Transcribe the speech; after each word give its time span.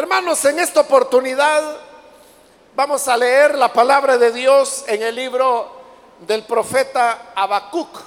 Hermanos, 0.00 0.42
en 0.46 0.58
esta 0.58 0.80
oportunidad 0.80 1.76
vamos 2.74 3.06
a 3.06 3.18
leer 3.18 3.54
la 3.58 3.70
palabra 3.70 4.16
de 4.16 4.32
Dios 4.32 4.82
en 4.86 5.02
el 5.02 5.14
libro 5.14 5.70
del 6.20 6.42
profeta 6.44 7.32
Habacuc. 7.34 8.00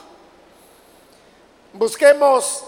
Busquemos 1.73 2.63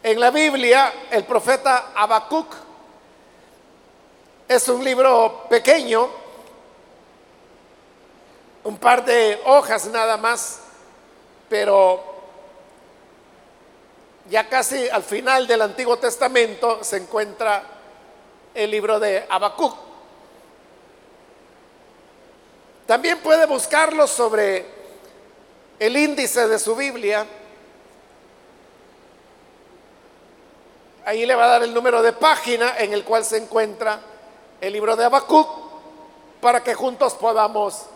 en 0.00 0.20
la 0.20 0.30
Biblia 0.30 0.92
el 1.10 1.24
profeta 1.24 1.86
Habacuc. 1.92 2.54
Es 4.46 4.68
un 4.68 4.84
libro 4.84 5.46
pequeño, 5.50 6.08
un 8.62 8.78
par 8.78 9.04
de 9.04 9.42
hojas 9.44 9.86
nada 9.86 10.16
más, 10.16 10.60
pero 11.48 12.00
ya 14.30 14.48
casi 14.48 14.88
al 14.88 15.02
final 15.02 15.48
del 15.48 15.62
Antiguo 15.62 15.96
Testamento 15.96 16.84
se 16.84 16.98
encuentra 16.98 17.73
el 18.54 18.70
libro 18.70 19.00
de 19.00 19.26
Habacuc. 19.28 19.74
También 22.86 23.18
puede 23.18 23.46
buscarlo 23.46 24.06
sobre 24.06 24.66
el 25.78 25.96
índice 25.96 26.46
de 26.46 26.58
su 26.58 26.76
Biblia. 26.76 27.26
Ahí 31.04 31.26
le 31.26 31.34
va 31.34 31.44
a 31.44 31.48
dar 31.48 31.62
el 31.62 31.74
número 31.74 32.02
de 32.02 32.12
página 32.12 32.78
en 32.78 32.92
el 32.92 33.04
cual 33.04 33.24
se 33.24 33.38
encuentra 33.38 34.00
el 34.60 34.72
libro 34.72 34.96
de 34.96 35.04
Habacuc 35.04 35.48
para 36.40 36.62
que 36.62 36.74
juntos 36.74 37.14
podamos 37.14 37.86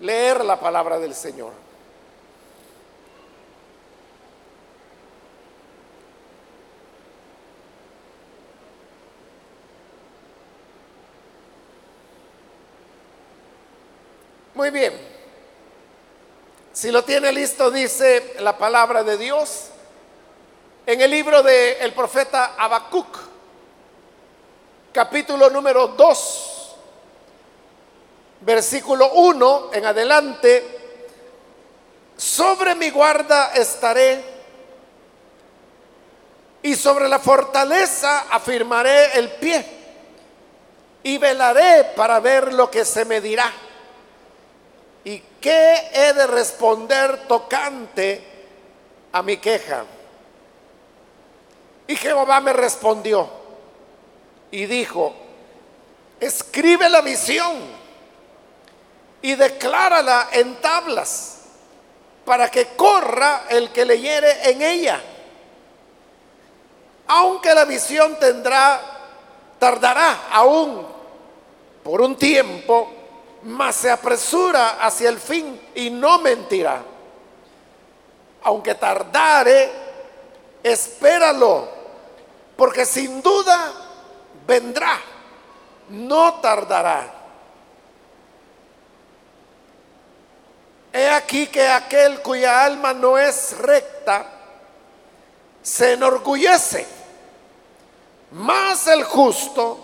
leer 0.00 0.44
la 0.44 0.58
palabra 0.58 0.98
del 0.98 1.14
Señor. 1.14 1.65
Muy 14.56 14.70
bien. 14.70 14.98
Si 16.72 16.90
lo 16.90 17.04
tiene 17.04 17.30
listo, 17.30 17.70
dice 17.70 18.36
la 18.38 18.56
palabra 18.56 19.02
de 19.04 19.18
Dios 19.18 19.66
en 20.86 20.98
el 20.98 21.10
libro 21.10 21.42
del 21.42 21.92
profeta 21.92 22.54
Habacuc, 22.56 23.18
capítulo 24.94 25.50
número 25.50 25.88
2, 25.88 26.76
versículo 28.40 29.12
1 29.12 29.72
en 29.74 29.84
adelante. 29.84 30.78
Sobre 32.16 32.74
mi 32.76 32.88
guarda 32.88 33.52
estaré 33.52 34.24
y 36.62 36.74
sobre 36.74 37.10
la 37.10 37.18
fortaleza 37.18 38.24
afirmaré 38.30 39.18
el 39.18 39.32
pie 39.32 39.66
y 41.02 41.18
velaré 41.18 41.92
para 41.94 42.20
ver 42.20 42.54
lo 42.54 42.70
que 42.70 42.86
se 42.86 43.04
me 43.04 43.20
dirá 43.20 43.52
¿Y 45.06 45.22
qué 45.40 45.90
he 45.92 46.12
de 46.14 46.26
responder 46.26 47.28
tocante 47.28 48.20
a 49.12 49.22
mi 49.22 49.36
queja? 49.36 49.84
Y 51.86 51.94
Jehová 51.94 52.40
me 52.40 52.52
respondió 52.52 53.30
y 54.50 54.66
dijo, 54.66 55.14
escribe 56.18 56.88
la 56.88 57.02
visión 57.02 57.56
y 59.22 59.36
declárala 59.36 60.30
en 60.32 60.56
tablas 60.56 61.42
para 62.24 62.50
que 62.50 62.70
corra 62.74 63.44
el 63.48 63.70
que 63.70 63.84
leyere 63.84 64.50
en 64.50 64.60
ella. 64.60 65.00
Aunque 67.06 67.54
la 67.54 67.64
visión 67.64 68.18
tendrá, 68.18 68.80
tardará 69.60 70.22
aún 70.32 70.84
por 71.84 72.00
un 72.00 72.16
tiempo, 72.16 72.95
mas 73.46 73.76
se 73.76 73.90
apresura 73.90 74.84
hacia 74.84 75.08
el 75.08 75.20
fin 75.20 75.60
y 75.74 75.88
no 75.88 76.18
mentirá. 76.18 76.82
Aunque 78.42 78.74
tardare, 78.74 79.70
espéralo, 80.62 81.68
porque 82.56 82.84
sin 82.84 83.22
duda 83.22 83.72
vendrá, 84.46 84.98
no 85.90 86.34
tardará. 86.40 87.12
He 90.92 91.08
aquí 91.10 91.46
que 91.46 91.68
aquel 91.68 92.22
cuya 92.22 92.64
alma 92.64 92.92
no 92.94 93.16
es 93.16 93.56
recta 93.58 94.26
se 95.62 95.92
enorgullece, 95.92 96.84
mas 98.32 98.88
el 98.88 99.04
justo 99.04 99.78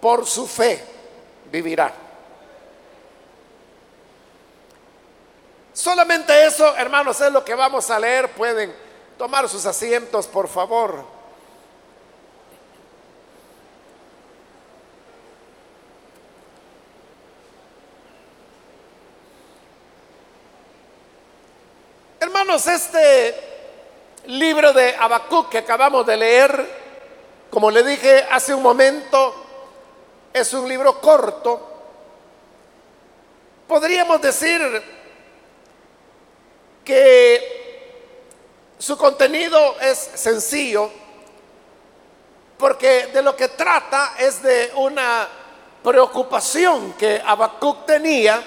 por 0.00 0.26
su 0.26 0.46
fe 0.46 0.84
vivirá. 1.50 2.07
Solamente 5.78 6.44
eso, 6.44 6.74
hermanos, 6.74 7.20
es 7.20 7.30
lo 7.30 7.44
que 7.44 7.54
vamos 7.54 7.88
a 7.88 8.00
leer. 8.00 8.32
Pueden 8.32 8.74
tomar 9.16 9.48
sus 9.48 9.64
asientos, 9.64 10.26
por 10.26 10.48
favor. 10.48 11.04
Hermanos, 22.18 22.66
este 22.66 23.36
libro 24.26 24.72
de 24.72 24.96
Habacuc 24.96 25.48
que 25.48 25.58
acabamos 25.58 26.04
de 26.04 26.16
leer, 26.16 26.68
como 27.50 27.70
le 27.70 27.84
dije 27.84 28.26
hace 28.28 28.52
un 28.52 28.64
momento, 28.64 29.32
es 30.32 30.52
un 30.54 30.68
libro 30.68 31.00
corto. 31.00 31.70
Podríamos 33.68 34.20
decir 34.20 34.97
que 36.88 38.72
su 38.78 38.96
contenido 38.96 39.78
es 39.78 39.98
sencillo 39.98 40.90
porque 42.56 43.08
de 43.08 43.20
lo 43.20 43.36
que 43.36 43.48
trata 43.48 44.14
es 44.18 44.40
de 44.40 44.72
una 44.74 45.28
preocupación 45.84 46.94
que 46.94 47.20
Habacuc 47.22 47.84
tenía 47.84 48.42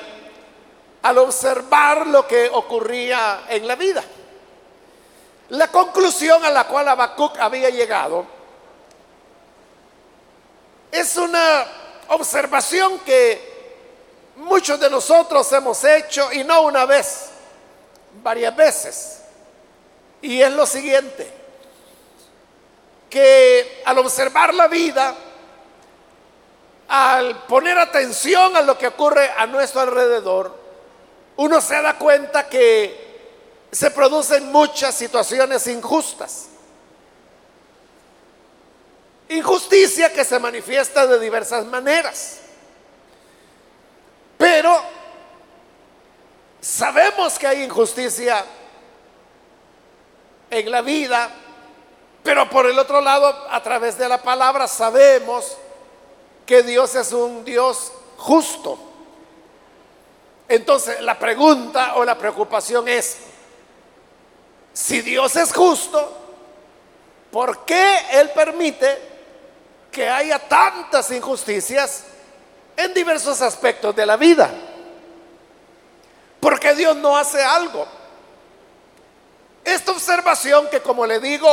al 1.04 1.20
observar 1.20 2.08
lo 2.08 2.28
que 2.28 2.50
ocurría 2.52 3.44
en 3.48 3.68
la 3.68 3.76
vida. 3.76 4.04
La 5.50 5.68
conclusión 5.68 6.44
a 6.44 6.50
la 6.50 6.66
cual 6.66 6.88
Habacuc 6.88 7.38
había 7.38 7.70
llegado 7.70 8.26
es 10.92 11.16
una 11.16 11.68
observación 12.08 12.98
que 13.06 13.52
muchos 14.38 14.80
de 14.80 14.90
nosotros 14.90 15.52
hemos 15.52 15.84
hecho 15.84 16.34
y 16.34 16.44
no 16.44 16.64
una 16.64 16.86
vez 16.86 17.32
varias 18.24 18.56
veces. 18.56 19.22
Y 20.22 20.42
es 20.42 20.52
lo 20.52 20.66
siguiente, 20.66 21.28
que 23.10 23.82
al 23.86 23.98
observar 23.98 24.54
la 24.54 24.68
vida, 24.68 25.16
al 26.88 27.46
poner 27.46 27.78
atención 27.80 28.56
a 28.56 28.62
lo 28.62 28.78
que 28.78 28.88
ocurre 28.88 29.32
a 29.38 29.46
nuestro 29.48 29.82
alrededor, 29.82 30.56
uno 31.38 31.60
se 31.62 31.82
da 31.82 31.98
cuenta 31.98 32.48
que 32.48 33.12
se 33.72 33.90
producen 33.92 34.52
muchas 34.52 34.94
situaciones 34.94 35.66
injustas. 35.68 36.48
Injusticia 39.30 40.12
que 40.12 40.26
se 40.26 40.38
manifiesta 40.40 41.08
de 41.08 41.18
diversas 41.20 41.66
maneras. 41.66 42.40
Pero 44.38 45.01
Sabemos 46.62 47.40
que 47.40 47.48
hay 47.48 47.64
injusticia 47.64 48.46
en 50.52 50.70
la 50.70 50.82
vida, 50.82 51.32
pero 52.22 52.48
por 52.52 52.68
el 52.68 52.78
otro 52.78 53.02
lado, 53.02 53.36
a 53.50 53.64
través 53.64 53.98
de 53.98 54.08
la 54.08 54.22
palabra, 54.22 54.68
sabemos 54.68 55.58
que 56.46 56.62
Dios 56.62 56.94
es 56.94 57.12
un 57.14 57.44
Dios 57.44 57.92
justo. 58.18 58.78
Entonces, 60.48 61.02
la 61.02 61.18
pregunta 61.18 61.96
o 61.96 62.06
la 62.06 62.16
preocupación 62.16 62.88
es, 62.88 63.18
si 64.72 65.02
Dios 65.02 65.36
es 65.38 65.52
justo, 65.52 66.16
¿por 67.32 67.66
qué 67.66 68.02
Él 68.12 68.30
permite 68.36 69.00
que 69.92 70.08
haya 70.08 70.38
tantas 70.38 71.10
injusticias 71.10 72.04
en 72.78 72.94
diversos 72.94 73.42
aspectos 73.42 73.96
de 73.96 74.06
la 74.06 74.16
vida? 74.16 74.52
Porque 76.42 76.74
Dios 76.74 76.98
no 76.98 77.16
hace 77.16 77.42
algo. 77.42 77.88
Esta 79.64 79.92
observación 79.92 80.68
que 80.70 80.82
como 80.82 81.06
le 81.06 81.20
digo, 81.20 81.48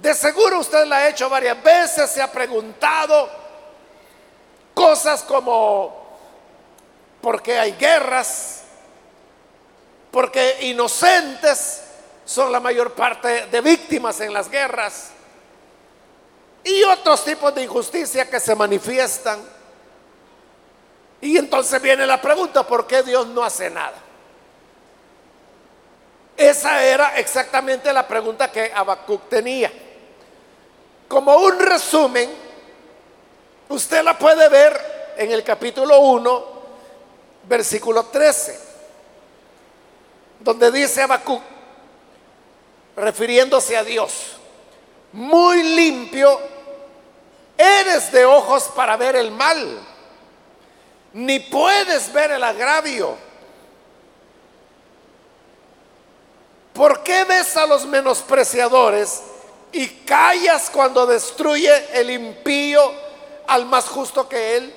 de 0.00 0.14
seguro 0.14 0.60
usted 0.60 0.84
la 0.86 0.98
ha 0.98 1.08
hecho 1.08 1.28
varias 1.28 1.60
veces, 1.62 2.10
se 2.10 2.22
ha 2.22 2.30
preguntado 2.30 3.28
cosas 4.74 5.22
como, 5.22 6.18
¿por 7.20 7.42
qué 7.42 7.58
hay 7.58 7.72
guerras? 7.72 8.62
Porque 10.10 10.58
inocentes 10.60 11.82
son 12.24 12.52
la 12.52 12.60
mayor 12.60 12.92
parte 12.92 13.46
de 13.46 13.60
víctimas 13.62 14.20
en 14.20 14.32
las 14.32 14.50
guerras. 14.50 15.10
Y 16.62 16.82
otros 16.84 17.24
tipos 17.24 17.54
de 17.54 17.64
injusticia 17.64 18.28
que 18.28 18.38
se 18.38 18.54
manifiestan. 18.54 19.40
Y 21.20 21.36
entonces 21.36 21.80
viene 21.82 22.06
la 22.06 22.20
pregunta, 22.20 22.66
¿por 22.66 22.86
qué 22.86 23.02
Dios 23.02 23.26
no 23.28 23.42
hace 23.42 23.68
nada? 23.70 23.96
Esa 26.36 26.82
era 26.82 27.18
exactamente 27.18 27.92
la 27.92 28.08
pregunta 28.08 28.50
que 28.50 28.72
Habacuc 28.74 29.28
tenía. 29.28 29.70
Como 31.06 31.36
un 31.36 31.58
resumen, 31.58 32.30
usted 33.68 34.02
la 34.02 34.18
puede 34.18 34.48
ver 34.48 35.14
en 35.18 35.30
el 35.30 35.44
capítulo 35.44 36.00
1, 36.00 36.44
versículo 37.44 38.04
13, 38.04 38.58
donde 40.38 40.72
dice 40.72 41.02
Habacuc, 41.02 41.42
refiriéndose 42.96 43.76
a 43.76 43.84
Dios, 43.84 44.38
muy 45.12 45.62
limpio 45.62 46.40
eres 47.58 48.10
de 48.12 48.24
ojos 48.24 48.70
para 48.74 48.96
ver 48.96 49.16
el 49.16 49.30
mal, 49.30 49.78
ni 51.12 51.40
puedes 51.40 52.12
ver 52.12 52.30
el 52.32 52.44
agravio 52.44 53.16
¿Por 56.80 57.02
qué 57.02 57.24
ves 57.24 57.58
a 57.58 57.66
los 57.66 57.84
menospreciadores 57.84 59.20
y 59.70 59.86
callas 59.86 60.70
cuando 60.70 61.04
destruye 61.04 61.70
el 61.92 62.10
impío 62.10 62.80
al 63.46 63.66
más 63.66 63.86
justo 63.86 64.26
que 64.26 64.56
él? 64.56 64.74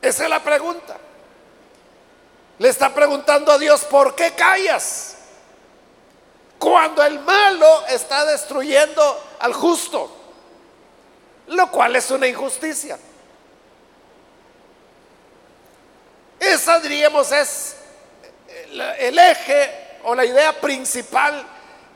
Esa 0.00 0.24
es 0.24 0.30
la 0.30 0.42
pregunta. 0.42 0.96
Le 2.58 2.70
está 2.70 2.94
preguntando 2.94 3.52
a 3.52 3.58
Dios, 3.58 3.84
¿por 3.84 4.14
qué 4.14 4.32
callas? 4.32 5.16
Cuando 6.58 7.02
el 7.02 7.18
malo 7.20 7.86
está 7.88 8.24
destruyendo 8.24 9.22
al 9.40 9.52
justo, 9.52 10.10
lo 11.48 11.70
cual 11.70 11.96
es 11.96 12.10
una 12.10 12.26
injusticia. 12.26 12.98
Esa 16.44 16.78
diríamos 16.78 17.32
es 17.32 17.76
el 18.98 19.18
eje 19.18 19.98
o 20.04 20.14
la 20.14 20.24
idea 20.24 20.52
principal 20.60 21.44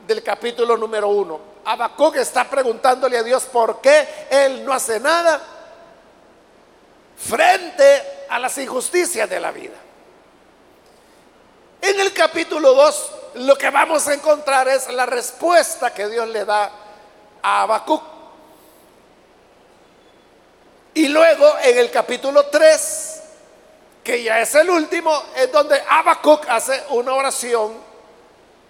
del 0.07 0.23
capítulo 0.23 0.75
número 0.75 1.07
uno. 1.07 1.39
Habacuc 1.63 2.15
está 2.15 2.49
preguntándole 2.49 3.17
a 3.17 3.23
Dios 3.23 3.43
por 3.45 3.79
qué 3.79 4.27
Él 4.29 4.65
no 4.65 4.73
hace 4.73 4.99
nada 4.99 5.39
frente 7.15 8.25
a 8.27 8.39
las 8.39 8.57
injusticias 8.57 9.29
de 9.29 9.39
la 9.39 9.51
vida. 9.51 9.75
En 11.81 11.99
el 11.99 12.11
capítulo 12.11 12.73
2 12.73 13.11
lo 13.35 13.55
que 13.55 13.69
vamos 13.69 14.07
a 14.07 14.15
encontrar 14.15 14.67
es 14.67 14.91
la 14.91 15.05
respuesta 15.05 15.93
que 15.93 16.07
Dios 16.09 16.27
le 16.27 16.43
da 16.43 16.71
a 17.43 17.61
Habacuc. 17.61 18.03
Y 20.95 21.07
luego 21.07 21.55
en 21.63 21.77
el 21.77 21.91
capítulo 21.91 22.47
3 22.47 23.08
que 24.09 24.23
ya 24.23 24.39
es 24.39 24.55
el 24.55 24.67
último, 24.71 25.21
es 25.35 25.51
donde 25.51 25.79
Habacuc 25.87 26.49
hace 26.49 26.83
una 26.89 27.13
oración 27.13 27.77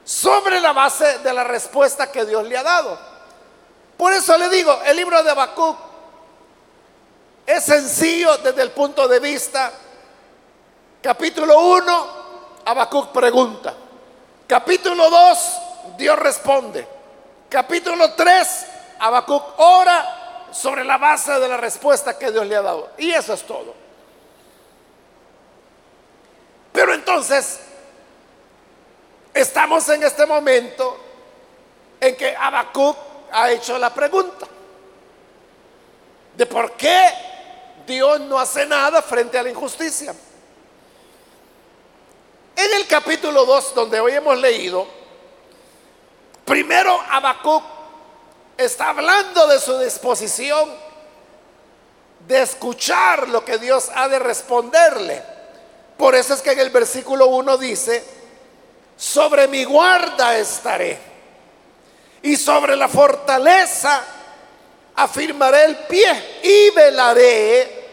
sobre 0.04 0.60
la 0.60 0.74
base 0.74 1.20
de 1.20 1.32
la 1.32 1.46
respuesta 1.46 2.12
que 2.12 2.26
Dios 2.26 2.46
le 2.46 2.58
ha 2.58 2.64
dado. 2.64 3.00
Por 3.96 4.12
eso 4.12 4.38
le 4.38 4.50
digo, 4.50 4.82
el 4.86 4.98
libro 4.98 5.24
de 5.24 5.32
Habacuc 5.32 5.78
es 7.46 7.64
sencillo 7.64 8.38
desde 8.40 8.62
el 8.64 8.72
punto 8.72 9.08
de 9.08 9.22
vista, 9.22 9.72
capítulo 11.02 11.58
1, 11.58 12.08
Habacuc 12.66 13.14
pregunta, 13.14 13.74
capítulo 14.46 15.10
2, 15.10 15.38
Dios 15.96 16.20
responde, 16.20 16.86
capítulo 17.48 18.12
3, 18.12 18.66
Habacuc 19.00 19.58
ora 19.58 20.50
sobre 20.52 20.84
la 20.84 20.98
base 20.98 21.40
de 21.40 21.48
la 21.48 21.56
respuesta 21.56 22.20
que 22.20 22.30
Dios 22.30 22.46
le 22.46 22.58
ha 22.58 22.62
dado. 22.62 22.90
Y 22.98 23.12
eso 23.12 23.34
es 23.34 23.44
todo. 23.44 23.79
Pero 26.80 26.94
entonces, 26.94 27.60
estamos 29.34 29.90
en 29.90 30.02
este 30.02 30.26
momento 30.26 30.98
en 32.00 32.16
que 32.16 32.34
Habacuc 32.34 32.96
ha 33.34 33.52
hecho 33.52 33.78
la 33.78 33.94
pregunta 33.94 34.48
de 36.38 36.46
por 36.46 36.78
qué 36.78 37.10
Dios 37.86 38.22
no 38.22 38.40
hace 38.40 38.66
nada 38.66 39.02
frente 39.02 39.38
a 39.38 39.44
la 39.44 39.50
injusticia. 39.50 40.16
En 42.56 42.74
el 42.74 42.88
capítulo 42.88 43.44
2, 43.44 43.76
donde 43.76 44.00
hoy 44.00 44.14
hemos 44.14 44.38
leído, 44.38 44.88
primero 46.46 46.98
Habacuc 47.10 47.64
está 48.56 48.92
hablando 48.92 49.48
de 49.48 49.60
su 49.60 49.78
disposición 49.80 50.74
de 52.26 52.42
escuchar 52.42 53.28
lo 53.28 53.44
que 53.44 53.58
Dios 53.58 53.92
ha 53.94 54.08
de 54.08 54.20
responderle. 54.20 55.39
Por 56.00 56.16
eso 56.16 56.34
es 56.34 56.42
que 56.42 56.54
en 56.54 56.60
el 56.60 56.70
versículo 56.70 57.28
1 57.28 57.58
dice, 57.58 58.02
sobre 58.96 59.50
mi 59.50 59.66
guarda 59.66 60.38
estaré 60.38 60.98
y 62.22 62.38
sobre 62.38 62.78
la 62.78 62.88
fortaleza 62.88 64.02
afirmaré 64.96 65.66
el 65.66 65.78
pie 65.80 66.40
y 66.42 66.70
velaré 66.70 67.90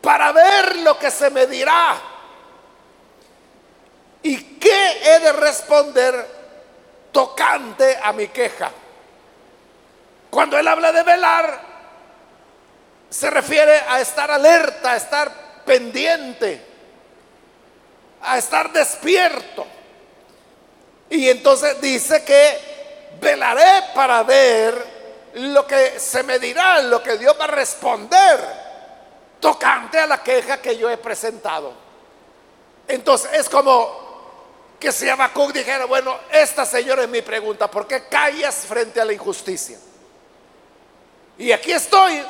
para 0.00 0.32
ver 0.32 0.76
lo 0.76 0.98
que 0.98 1.10
se 1.10 1.28
me 1.28 1.46
dirá 1.46 2.00
y 4.22 4.42
qué 4.58 5.02
he 5.04 5.20
de 5.20 5.32
responder 5.32 6.26
tocante 7.12 7.98
a 8.02 8.14
mi 8.14 8.28
queja. 8.28 8.70
Cuando 10.30 10.56
él 10.56 10.66
habla 10.66 10.90
de 10.90 11.02
velar, 11.02 11.60
se 13.10 13.28
refiere 13.28 13.78
a 13.86 14.00
estar 14.00 14.30
alerta, 14.30 14.92
a 14.92 14.96
estar 14.96 15.30
pendiente 15.66 16.69
a 18.22 18.38
estar 18.38 18.72
despierto. 18.72 19.66
Y 21.08 21.28
entonces 21.28 21.80
dice 21.80 22.24
que 22.24 22.58
velaré 23.20 23.92
para 23.94 24.22
ver 24.22 25.00
lo 25.34 25.66
que 25.66 25.98
se 25.98 26.22
me 26.22 26.38
dirá, 26.38 26.82
lo 26.82 27.02
que 27.02 27.18
Dios 27.18 27.36
va 27.38 27.44
a 27.44 27.48
responder 27.48 28.40
tocante 29.40 29.98
a 29.98 30.06
la 30.06 30.22
queja 30.22 30.60
que 30.60 30.76
yo 30.76 30.90
he 30.90 30.96
presentado. 30.98 31.72
Entonces 32.86 33.30
es 33.34 33.48
como 33.48 34.08
que 34.78 34.92
si 34.92 35.08
Habacuc 35.08 35.52
dijera, 35.52 35.84
bueno, 35.84 36.16
esta 36.30 36.64
señora 36.64 37.02
es 37.02 37.08
mi 37.08 37.22
pregunta, 37.22 37.70
¿por 37.70 37.86
qué 37.86 38.04
callas 38.08 38.66
frente 38.66 39.00
a 39.00 39.04
la 39.04 39.12
injusticia? 39.12 39.78
Y 41.38 41.52
aquí 41.52 41.72
estoy, 41.72 42.22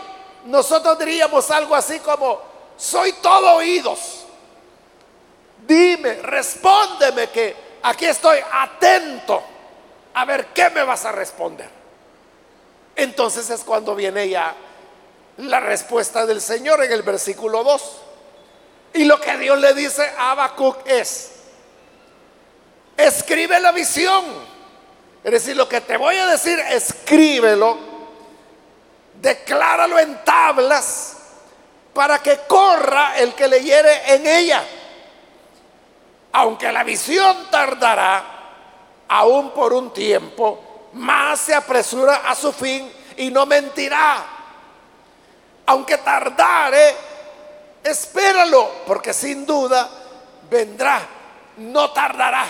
nosotros 0.47 0.99
diríamos 0.99 1.50
algo 1.50 1.75
así 1.75 1.99
como, 2.00 2.40
soy 2.76 3.12
todo 3.14 3.56
oídos 3.56 4.19
dime, 5.70 6.14
respóndeme 6.14 7.28
que 7.28 7.54
aquí 7.84 8.06
estoy 8.06 8.40
atento 8.52 9.40
a 10.14 10.24
ver 10.24 10.46
qué 10.46 10.68
me 10.70 10.82
vas 10.82 11.04
a 11.04 11.12
responder. 11.12 11.70
Entonces 12.96 13.48
es 13.50 13.62
cuando 13.62 13.94
viene 13.94 14.28
ya 14.28 14.52
la 15.36 15.60
respuesta 15.60 16.26
del 16.26 16.40
Señor 16.40 16.82
en 16.82 16.90
el 16.90 17.02
versículo 17.02 17.62
2. 17.62 17.96
Y 18.94 19.04
lo 19.04 19.20
que 19.20 19.38
Dios 19.38 19.58
le 19.58 19.72
dice 19.74 20.02
a 20.18 20.32
Habacuc 20.32 20.84
es, 20.86 21.30
escribe 22.96 23.60
la 23.60 23.70
visión. 23.70 24.24
Es 25.22 25.30
decir, 25.30 25.56
lo 25.56 25.68
que 25.68 25.80
te 25.82 25.96
voy 25.96 26.16
a 26.16 26.26
decir, 26.26 26.58
escríbelo, 26.58 27.78
decláralo 29.20 30.00
en 30.00 30.24
tablas 30.24 31.16
para 31.94 32.18
que 32.18 32.40
corra 32.48 33.18
el 33.18 33.34
que 33.34 33.46
leyere 33.46 34.14
en 34.14 34.26
ella 34.26 34.64
aunque 36.32 36.70
la 36.70 36.84
visión 36.84 37.49
tardará 37.50 38.25
aún 39.08 39.50
por 39.50 39.72
un 39.72 39.92
tiempo, 39.92 40.88
más 40.92 41.40
se 41.40 41.54
apresura 41.54 42.22
a 42.26 42.34
su 42.34 42.52
fin 42.52 42.90
y 43.16 43.30
no 43.30 43.46
mentirá. 43.46 44.25
Aunque 45.66 45.99
tardare, 45.99 46.94
espéralo, 47.82 48.82
porque 48.87 49.12
sin 49.12 49.44
duda 49.44 49.88
vendrá, 50.49 51.00
no 51.58 51.90
tardará. 51.90 52.46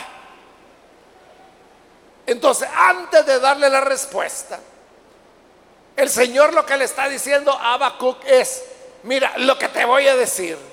Entonces, 2.26 2.68
antes 2.75 3.26
de 3.26 3.40
darle 3.40 3.68
la 3.68 3.80
respuesta, 3.80 4.60
el 5.96 6.08
Señor 6.08 6.54
lo 6.54 6.64
que 6.64 6.76
le 6.76 6.84
está 6.84 7.08
diciendo 7.08 7.52
a 7.52 7.75
Habacuc 7.75 8.25
es, 8.25 8.62
mira, 9.02 9.32
lo 9.38 9.58
que 9.58 9.68
te 9.68 9.84
voy 9.84 10.06
a 10.06 10.16
decir 10.16 10.69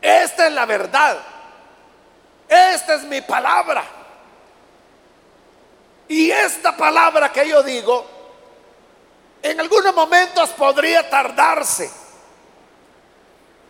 esta 0.00 0.46
es 0.46 0.52
la 0.52 0.66
verdad. 0.66 1.18
Esta 2.48 2.94
es 2.94 3.02
mi 3.04 3.20
palabra. 3.20 3.84
Y 6.08 6.30
esta 6.30 6.76
palabra 6.76 7.30
que 7.32 7.48
yo 7.48 7.62
digo, 7.62 8.04
en 9.42 9.60
algunos 9.60 9.94
momentos 9.94 10.50
podría 10.50 11.08
tardarse. 11.08 11.90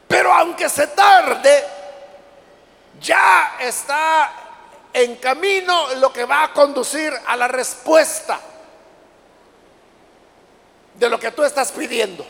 Pero 0.08 0.32
aunque 0.32 0.68
se 0.68 0.86
tarde, 0.88 1.64
ya 3.00 3.56
está 3.60 4.32
en 4.92 5.16
camino 5.16 5.94
lo 5.96 6.12
que 6.12 6.24
va 6.24 6.44
a 6.44 6.52
conducir 6.52 7.12
a 7.26 7.36
la 7.36 7.46
respuesta 7.48 8.40
de 10.94 11.08
lo 11.08 11.18
que 11.18 11.30
tú 11.30 11.44
estás 11.44 11.70
pidiendo. 11.72 12.26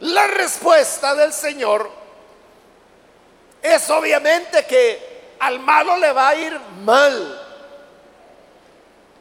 La 0.00 0.26
respuesta 0.26 1.14
del 1.14 1.32
Señor 1.32 1.90
es 3.62 3.88
obviamente 3.90 4.66
que 4.66 5.36
al 5.40 5.60
malo 5.60 5.96
le 5.96 6.12
va 6.12 6.28
a 6.28 6.34
ir 6.34 6.60
mal, 6.84 7.40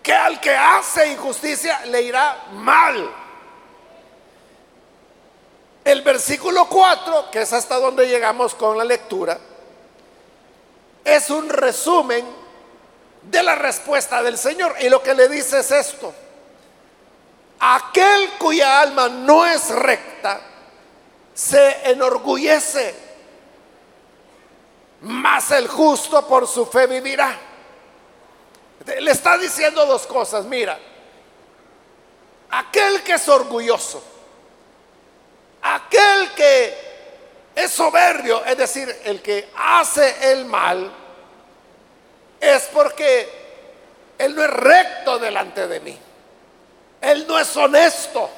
que 0.02 0.14
al 0.14 0.40
que 0.42 0.56
hace 0.56 1.08
injusticia 1.12 1.86
le 1.86 2.02
irá 2.02 2.46
mal. 2.54 3.10
El 5.86 6.02
versículo 6.02 6.68
4, 6.68 7.30
que 7.32 7.42
es 7.42 7.54
hasta 7.54 7.78
donde 7.78 8.08
llegamos 8.08 8.56
con 8.56 8.78
la 8.78 8.84
lectura, 8.84 9.38
es 11.04 11.30
un 11.30 11.50
resumen 11.50 12.26
de 13.22 13.44
la 13.44 13.56
respuesta 13.56 14.24
del 14.24 14.38
Señor. 14.38 14.76
Y 14.80 14.90
lo 14.90 15.04
que 15.04 15.14
le 15.14 15.28
dice 15.28 15.60
es 15.60 15.72
esto. 15.72 16.14
Aquel 17.60 18.32
cuya 18.40 18.82
alma 18.82 19.08
no 19.10 19.46
es 19.46 19.70
recta 19.70 20.42
se 21.34 21.90
enorgullece, 21.90 22.96
mas 25.02 25.52
el 25.52 25.68
justo 25.68 26.28
por 26.28 26.48
su 26.48 26.66
fe 26.66 26.88
vivirá. 26.88 27.38
Le 29.00 29.12
está 29.12 29.38
diciendo 29.38 29.86
dos 29.86 30.06
cosas, 30.06 30.46
mira, 30.46 30.78
aquel 32.50 33.02
que 33.04 33.14
es 33.14 33.28
orgulloso, 33.30 34.04
aquel 35.62 36.32
que 36.34 36.78
es 37.56 37.72
soberbio, 37.72 38.44
es 38.46 38.58
decir, 38.58 39.02
el 39.06 39.22
que 39.22 39.50
hace 39.56 40.32
el 40.32 40.46
mal, 40.46 40.92
es 42.40 42.64
porque 42.74 43.44
él 44.18 44.36
no 44.36 44.44
es 44.44 44.50
recto 44.50 45.20
delante 45.20 45.68
de 45.68 45.80
mí. 45.80 45.98
Él 47.02 47.26
no 47.28 47.40
es 47.40 47.56
honesto. 47.56 48.30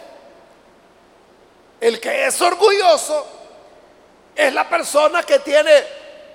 El 1.80 2.00
que 2.00 2.28
es 2.28 2.42
orgulloso 2.42 3.26
es 4.36 4.54
la 4.54 4.68
persona 4.68 5.24
que 5.24 5.40
tiene 5.40 5.84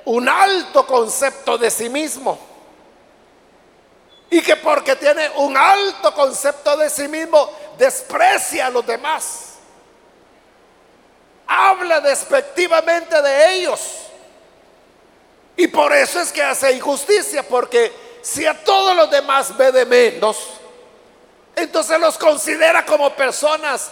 un 0.06 0.28
alto 0.28 0.86
concepto 0.86 1.58
de 1.58 1.70
sí 1.70 1.88
mismo. 1.88 2.38
Y 4.30 4.42
que 4.42 4.56
porque 4.56 4.96
tiene 4.96 5.28
un 5.36 5.56
alto 5.56 6.14
concepto 6.14 6.76
de 6.76 6.88
sí 6.88 7.08
mismo, 7.08 7.50
desprecia 7.76 8.66
a 8.66 8.70
los 8.70 8.86
demás 8.86 9.50
habla 11.50 12.00
despectivamente 12.00 13.20
de 13.20 13.54
ellos. 13.54 13.80
Y 15.56 15.66
por 15.66 15.92
eso 15.92 16.20
es 16.20 16.30
que 16.30 16.42
hace 16.42 16.72
injusticia, 16.72 17.42
porque 17.42 17.92
si 18.22 18.46
a 18.46 18.62
todos 18.62 18.96
los 18.96 19.10
demás 19.10 19.56
ve 19.56 19.72
de 19.72 19.84
menos, 19.84 20.38
entonces 21.56 21.98
los 21.98 22.16
considera 22.16 22.86
como 22.86 23.10
personas 23.10 23.90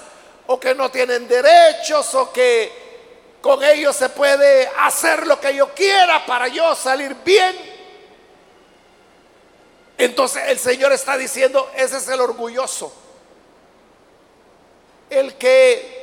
o 0.50 0.58
que 0.58 0.74
no 0.74 0.90
tienen 0.90 1.28
derechos 1.28 2.14
o 2.14 2.32
que 2.32 3.36
con 3.40 3.62
ellos 3.62 3.94
se 3.94 4.08
puede 4.08 4.66
hacer 4.80 5.26
lo 5.26 5.38
que 5.38 5.54
yo 5.54 5.74
quiera 5.74 6.24
para 6.24 6.48
yo 6.48 6.74
salir 6.74 7.14
bien. 7.22 7.54
Entonces 9.98 10.44
el 10.46 10.58
Señor 10.58 10.92
está 10.92 11.18
diciendo, 11.18 11.70
ese 11.74 11.98
es 11.98 12.08
el 12.08 12.20
orgulloso. 12.20 12.92
El 15.10 15.34
que 15.34 15.98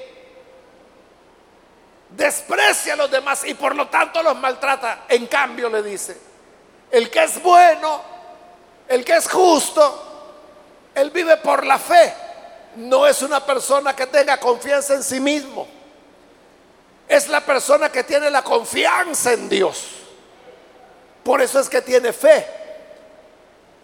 desprecia 2.10 2.94
a 2.94 2.98
los 2.98 3.10
demás 3.10 3.44
y 3.46 3.56
por 3.56 3.76
lo 3.76 3.88
tanto 3.88 4.22
los 4.22 4.38
maltrata. 4.38 5.06
En 5.10 5.26
cambio 5.26 5.70
le 5.70 5.82
dice, 5.82 6.16
el 6.92 7.10
que 7.10 7.24
es 7.24 7.42
bueno, 7.42 8.00
el 8.88 9.04
que 9.04 9.16
es 9.16 9.28
justo, 9.28 10.92
él 10.94 11.10
vive 11.10 11.38
por 11.38 11.66
la 11.66 11.80
fe. 11.80 12.25
No 12.76 13.08
es 13.08 13.22
una 13.22 13.46
persona 13.46 13.96
que 13.96 14.08
tenga 14.08 14.40
confianza 14.40 14.94
en 14.94 15.04
sí 15.04 15.20
mismo. 15.20 15.68
Es 17.08 17.28
la 17.28 17.42
persona 17.42 17.90
que 17.90 18.04
tiene 18.04 18.30
la 18.30 18.42
confianza 18.42 19.34
en 19.34 19.48
Dios. 19.48 19.86
Por 21.24 21.42
eso 21.42 21.60
es 21.60 21.70
que 21.70 21.82
tiene 21.82 22.12
fe. 22.14 22.46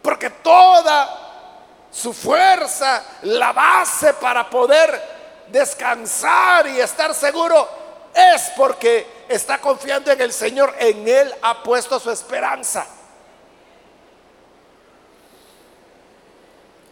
Porque 0.01 0.29
toda 0.29 1.87
su 1.91 2.13
fuerza, 2.13 3.03
la 3.23 3.51
base 3.51 4.13
para 4.13 4.49
poder 4.49 5.01
descansar 5.47 6.67
y 6.67 6.79
estar 6.79 7.13
seguro 7.13 7.67
es 8.13 8.51
porque 8.55 9.25
está 9.27 9.59
confiando 9.59 10.11
en 10.11 10.21
el 10.21 10.33
Señor, 10.33 10.73
en 10.79 11.07
Él 11.07 11.33
ha 11.41 11.61
puesto 11.63 11.99
su 11.99 12.11
esperanza. 12.11 12.85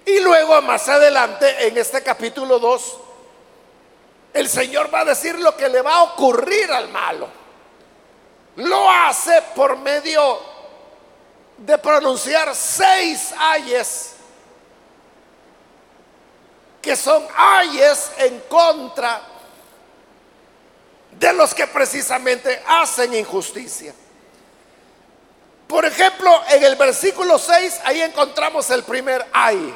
Y 0.06 0.20
más 0.62 0.89
adelante, 0.89 1.68
en 1.68 1.77
este 1.77 2.01
capítulo 2.03 2.60
2, 2.60 2.98
el 4.34 4.50
Señor 4.50 4.94
va 4.94 5.01
a 5.01 5.06
decir 5.06 5.38
lo 5.39 5.56
que 5.56 5.70
le 5.70 5.82
va 5.82 5.96
a 5.96 6.03
ocurrir 6.03 6.72
al 6.72 6.89
malo. 6.89 7.29
Lo 8.58 8.89
hace 8.89 9.41
por 9.56 9.77
medio 9.77 10.39
de 11.58 11.77
pronunciar 11.77 12.53
seis 12.56 13.34
ayes, 13.38 14.15
que 16.82 16.96
son 16.96 17.25
ayes 17.36 18.12
en 18.18 18.39
contra 18.41 19.22
de 21.12 21.34
los 21.34 21.53
que 21.53 21.68
precisamente 21.68 22.62
hacen 22.65 23.13
injusticia. 23.13 23.94
Por 25.68 25.86
ejemplo, 25.86 26.32
en 26.50 26.63
el 26.63 26.75
versículo 26.75 27.38
6, 27.38 27.82
ahí 27.84 28.01
encontramos 28.01 28.70
el 28.72 28.84
primer 28.84 29.25
ay. 29.32 29.74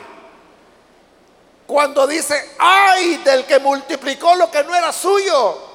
Cuando 1.68 2.06
dice, 2.06 2.56
ay 2.60 3.18
del 3.18 3.46
que 3.46 3.60
multiplicó 3.60 4.36
lo 4.36 4.52
que 4.52 4.64
no 4.64 4.76
era 4.76 4.92
suyo. 4.92 5.72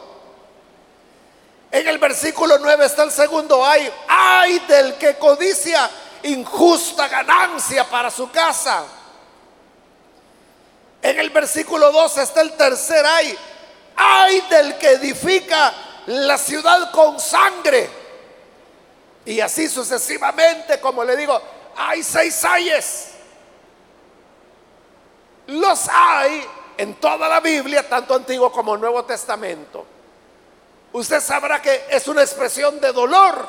En 1.71 1.87
el 1.87 1.99
versículo 1.99 2.59
9 2.59 2.87
está 2.87 3.03
el 3.03 3.11
segundo 3.11 3.65
ay, 3.65 3.91
ay 4.09 4.59
del 4.61 4.95
que 4.95 5.17
codicia 5.17 5.91
injusta 6.23 7.09
ganancia 7.09 7.85
para 7.85 8.11
su 8.11 8.31
casa. 8.31 8.85
En 11.03 11.19
el 11.19 11.31
versículo 11.31 11.93
2 11.93 12.19
está 12.19 12.41
el 12.41 12.53
tercer 12.53 13.05
ay, 13.07 13.37
ay 13.97 14.41
del 14.49 14.79
que 14.79 14.93
edifica 14.93 15.75
la 16.07 16.39
ciudad 16.39 16.91
con 16.91 17.21
sangre. 17.21 17.89
Y 19.27 19.41
así 19.41 19.69
sucesivamente, 19.69 20.81
como 20.81 21.05
le 21.05 21.17
digo, 21.17 21.41
hay 21.77 22.03
seis 22.03 22.43
ayes. 22.45 23.09
Los 25.49 25.89
hay 25.89 26.47
en 26.77 26.95
toda 26.97 27.27
la 27.29 27.41
Biblia, 27.41 27.89
tanto 27.89 28.15
Antiguo 28.15 28.53
como 28.53 28.77
Nuevo 28.77 29.05
Testamento. 29.05 29.87
Usted 30.93 31.21
sabrá 31.21 31.61
que 31.63 31.87
es 31.89 32.07
una 32.07 32.23
expresión 32.23 32.79
de 32.81 32.93
dolor. 32.93 33.47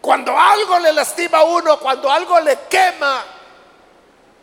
Cuando 0.00 0.36
algo 0.38 0.78
le 0.78 0.92
lastima 0.92 1.38
a 1.38 1.44
uno, 1.44 1.78
cuando 1.78 2.10
algo 2.10 2.38
le 2.40 2.56
quema 2.68 3.24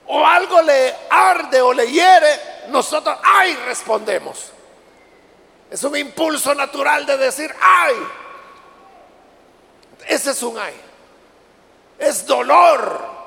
o 0.08 0.26
algo 0.26 0.62
le 0.62 0.96
arde 1.10 1.62
o 1.62 1.74
le 1.74 1.90
hiere, 1.90 2.40
nosotros, 2.68 3.18
ay, 3.24 3.56
respondemos. 3.66 4.52
Es 5.72 5.84
un 5.84 5.96
impulso 5.96 6.54
natural 6.56 7.06
de 7.06 7.18
decir, 7.18 7.56
ay. 7.62 7.96
Ese 10.08 10.32
es 10.32 10.44
un 10.44 10.58
ay. 10.58 10.74
Es 12.00 12.26
dolor, 12.26 13.19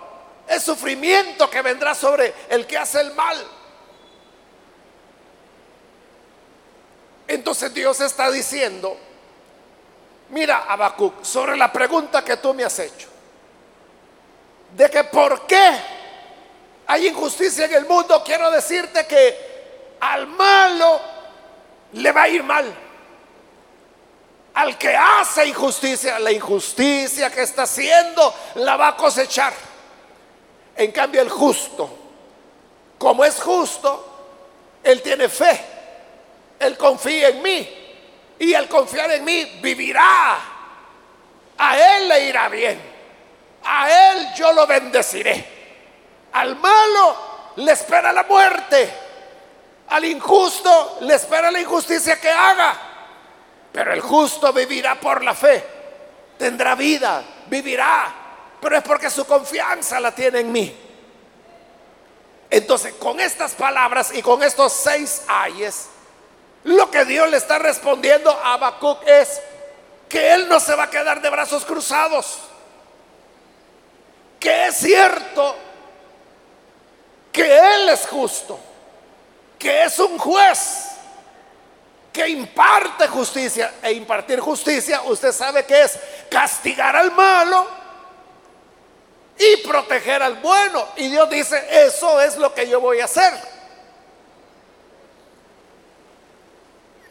es 0.49 0.63
sufrimiento 0.63 1.49
que 1.49 1.63
vendrá 1.63 1.95
sobre 1.95 2.35
el 2.49 2.67
que 2.67 2.79
hace 2.79 3.01
el 3.01 3.13
mal. 3.15 3.37
Entonces 7.27 7.73
Dios 7.73 8.01
está 8.01 8.31
diciendo, 8.31 8.97
mira 10.31 10.65
Habacuc, 10.69 11.25
sobre 11.25 11.57
la 11.57 11.73
pregunta 11.73 12.23
que 12.23 12.37
tú 12.37 12.53
me 12.53 12.65
has 12.65 12.79
hecho, 12.79 13.09
de 14.77 14.91
que 14.91 15.05
por 15.05 15.47
qué 15.47 15.71
hay 16.87 17.07
injusticia 17.07 17.65
en 17.65 17.75
el 17.75 17.87
mundo, 17.87 18.23
quiero 18.25 18.51
decirte 18.51 19.07
que 19.07 19.97
al 20.01 20.27
malo 20.27 21.01
le 21.93 22.13
va 22.13 22.23
a 22.23 22.29
ir 22.29 22.43
mal. 22.43 22.75
Al 24.55 24.77
que 24.77 24.95
hace 24.95 25.47
injusticia, 25.47 26.19
la 26.19 26.31
injusticia 26.31 27.31
que 27.31 27.43
está 27.43 27.63
haciendo 27.63 28.35
la 28.57 28.77
va 28.77 28.89
a 28.89 28.97
cosechar. 28.97 29.55
En 30.83 30.91
cambio 30.91 31.23
el 31.23 31.29
justo, 31.29 31.89
como 32.99 33.25
es 33.25 33.41
justo, 33.41 34.81
él 34.83 35.01
tiene 35.01 35.29
fe, 35.29 35.65
él 36.59 36.77
confía 36.77 37.29
en 37.29 37.41
mí 37.41 37.69
y 38.41 38.53
al 38.53 38.69
confiar 38.69 39.12
en 39.12 39.25
mí 39.25 39.61
vivirá. 39.62 40.41
A 41.57 41.79
él 41.79 42.09
le 42.09 42.25
irá 42.27 42.49
bien, 42.49 42.83
a 43.62 44.11
él 44.11 44.35
yo 44.35 44.53
lo 44.53 44.67
bendeciré. 44.67 45.47
Al 46.33 46.57
malo 46.57 47.17
le 47.57 47.71
espera 47.71 48.12
la 48.12 48.25
muerte. 48.25 48.93
Al 49.87 50.05
injusto 50.05 50.99
le 51.03 51.15
espera 51.15 51.53
la 51.53 51.61
injusticia 51.61 52.21
que 52.21 52.29
haga. 52.29 52.77
Pero 53.71 53.93
el 53.93 54.01
justo 54.01 54.53
vivirá 54.53 54.97
por 54.97 55.23
la 55.23 55.35
fe. 55.35 55.65
Tendrá 56.37 56.75
vida, 56.75 57.23
vivirá. 57.47 58.22
Pero 58.62 58.76
es 58.76 58.85
porque 58.85 59.11
su 59.11 59.26
confianza 59.26 59.99
la 59.99 60.14
tiene 60.14 60.38
en 60.38 60.52
mí. 60.52 60.75
Entonces, 62.49 62.95
con 62.95 63.19
estas 63.19 63.54
palabras 63.54 64.14
y 64.14 64.23
con 64.23 64.40
estos 64.45 64.73
seis 64.73 65.23
ayes, 65.26 65.88
lo 66.62 66.88
que 66.88 67.04
Dios 67.04 67.28
le 67.28 67.38
está 67.38 67.59
respondiendo 67.59 68.31
a 68.31 68.54
Habacuc 68.54 69.02
es 69.04 69.40
que 70.09 70.33
él 70.33 70.49
no 70.49 70.61
se 70.61 70.76
va 70.76 70.85
a 70.85 70.90
quedar 70.90 71.21
de 71.21 71.28
brazos 71.28 71.64
cruzados. 71.64 72.38
Que 74.38 74.69
es 74.69 74.76
cierto 74.76 75.57
que 77.33 77.59
él 77.59 77.88
es 77.88 78.07
justo, 78.07 78.61
que 79.59 79.83
es 79.83 79.99
un 79.99 80.19
juez 80.19 80.87
que 82.12 82.28
imparte 82.28 83.09
justicia 83.09 83.75
e 83.83 83.92
impartir 83.92 84.38
justicia, 84.38 85.02
usted 85.02 85.33
sabe 85.33 85.64
que 85.64 85.83
es 85.83 85.99
castigar 86.31 86.95
al 86.95 87.11
malo 87.11 87.82
y 89.39 89.57
proteger 89.59 90.23
al 90.23 90.35
bueno. 90.37 90.89
Y 90.97 91.09
Dios 91.09 91.29
dice, 91.31 91.67
eso 91.87 92.21
es 92.21 92.37
lo 92.37 92.55
que 92.55 92.69
yo 92.69 92.81
voy 92.81 93.01
a 93.01 93.07
hacer. 93.07 93.33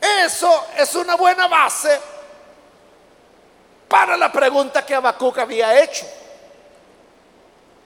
Eso 0.02 0.68
es 0.78 0.96
una 0.96 1.16
buena 1.16 1.48
base 1.48 2.00
para 3.88 4.18
la 4.18 4.32
pregunta 4.32 4.86
que 4.86 4.96
Habacuc 4.96 5.38
había 5.38 5.82
hecho. 5.84 6.06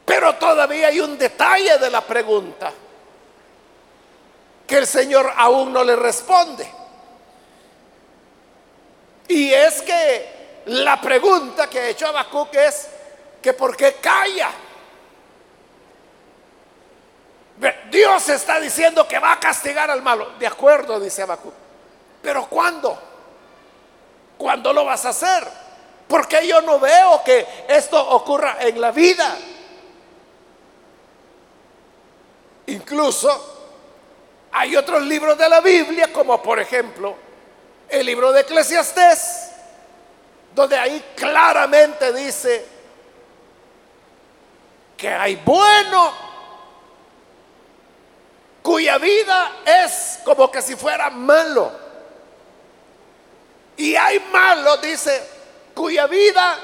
Pero 0.06 0.36
todavía 0.36 0.88
hay 0.88 1.00
un 1.00 1.18
detalle 1.18 1.77
de 1.77 1.89
la 1.89 2.01
pregunta 2.01 2.72
que 4.68 4.77
el 4.77 4.88
Señor 4.88 5.32
aún 5.36 5.74
no 5.74 5.84
le 5.84 5.96
responde. 5.96 6.68
Y 9.27 9.51
es 9.51 9.82
que 9.82 10.62
la 10.68 11.01
pregunta 11.01 11.68
que 11.68 11.80
ha 11.80 11.88
hecho 11.89 12.08
Habacuc 12.08 12.54
es, 12.56 12.88
que 13.46 13.54
por 13.54 13.78
qué 13.78 13.94
calla. 14.02 14.50
Dios 17.92 18.28
está 18.30 18.60
diciendo 18.60 19.08
que 19.08 19.20
va 19.20 19.34
a 19.34 19.40
castigar 19.40 19.92
al 19.92 20.02
malo. 20.02 20.32
De 20.40 20.48
acuerdo, 20.48 21.00
dice 21.00 21.22
Habacuc. 21.22 21.54
Pero 22.24 22.48
¿cuándo? 22.48 23.00
¿Cuándo 24.36 24.74
lo 24.74 24.84
vas 24.84 25.06
a 25.06 25.10
hacer? 25.10 25.48
Porque 26.08 26.48
yo 26.48 26.60
no 26.62 26.80
veo 26.80 27.22
que 27.24 27.46
esto 27.68 28.04
ocurra 28.16 28.58
en 28.62 28.82
la 28.82 28.90
vida. 28.90 29.38
Incluso 32.66 33.70
hay 34.54 34.75
otros 34.75 35.04
libros 35.04 35.38
de 35.38 35.48
la 35.48 35.62
Biblia, 35.62 36.12
como 36.12 36.42
por 36.42 36.60
ejemplo 36.60 37.16
el 37.90 38.08
libro 38.08 38.32
de 38.32 38.42
Eclesiastés, 38.42 39.52
donde 40.56 40.80
ahí 40.80 41.14
claramente 41.16 42.12
dice 42.12 42.74
hay 45.08 45.36
bueno 45.38 46.14
cuya 48.62 48.98
vida 48.98 49.52
es 49.64 50.20
como 50.24 50.52
que 50.52 50.62
si 50.62 50.76
fuera 50.76 51.10
malo. 51.10 51.72
Y 53.78 53.96
hay 53.96 54.20
malo, 54.32 54.78
dice, 54.78 55.22
cuya 55.76 56.08
vida 56.08 56.58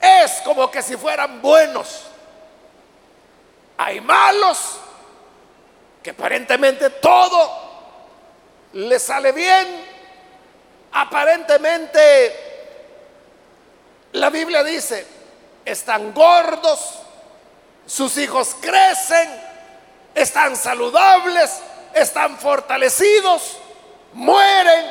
es 0.00 0.40
como 0.42 0.70
que 0.70 0.82
si 0.82 0.96
fueran 0.96 1.40
buenos. 1.40 2.02
Hay 3.78 4.00
malos 4.00 4.78
que 6.02 6.10
aparentemente 6.10 6.90
todo 6.90 7.66
le 8.72 8.98
sale 8.98 9.32
bien. 9.32 9.84
Aparentemente 10.92 12.46
la 14.12 14.30
Biblia 14.30 14.64
dice, 14.64 15.06
están 15.64 16.12
gordos, 16.14 17.00
sus 17.86 18.16
hijos 18.18 18.56
crecen, 18.60 19.28
están 20.14 20.56
saludables, 20.56 21.60
están 21.94 22.38
fortalecidos, 22.38 23.58
mueren, 24.12 24.86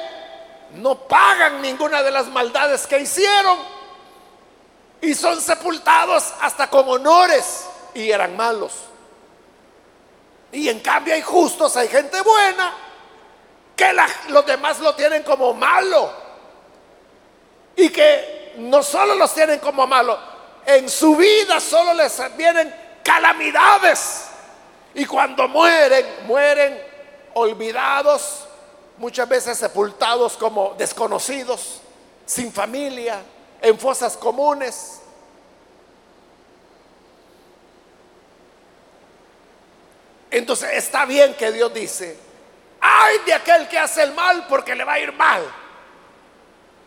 no 0.76 1.08
pagan 1.08 1.62
ninguna 1.62 2.02
de 2.04 2.12
las 2.12 2.28
maldades 2.28 2.88
que 2.88 3.00
hicieron 3.00 3.58
y 5.02 5.14
son 5.14 5.42
sepultados 5.42 6.34
hasta 6.42 6.70
con 6.70 6.88
honores 6.90 7.66
y 7.94 8.10
eran 8.10 8.36
malos. 8.36 8.74
Y 10.52 10.70
en 10.70 10.80
cambio 10.80 11.14
hay 11.14 11.22
justos, 11.22 11.76
hay 11.76 11.88
gente 11.90 12.22
buena, 12.22 12.74
que 13.76 13.94
los 14.30 14.46
demás 14.46 14.80
lo 14.80 14.96
tienen 14.96 15.22
como 15.24 15.54
malo. 15.54 16.26
Y 17.76 17.90
que 17.90 18.54
no 18.58 18.82
solo 18.82 19.16
los 19.16 19.34
tienen 19.34 19.60
como 19.60 19.86
malo, 19.86 20.18
en 20.66 20.90
su 20.90 21.16
vida 21.18 21.60
solo 21.60 21.94
les 21.94 22.38
vienen 22.38 22.85
calamidades. 23.06 24.26
Y 24.96 25.06
cuando 25.06 25.48
mueren, 25.48 26.06
mueren 26.26 26.82
olvidados, 27.36 28.48
muchas 28.98 29.30
veces 29.30 29.58
sepultados 29.58 30.36
como 30.36 30.74
desconocidos, 30.74 31.82
sin 32.26 32.52
familia, 32.52 33.22
en 33.62 33.78
fosas 33.78 34.18
comunes. 34.18 35.02
Entonces 40.32 40.72
está 40.74 41.06
bien 41.06 41.36
que 41.36 41.52
Dios 41.52 41.74
dice, 41.74 42.18
ay 42.82 43.18
de 43.26 43.34
aquel 43.34 43.68
que 43.68 43.78
hace 43.78 44.04
el 44.04 44.14
mal 44.14 44.48
porque 44.50 44.76
le 44.76 44.84
va 44.84 44.94
a 44.94 45.00
ir 45.00 45.14
mal. 45.14 45.44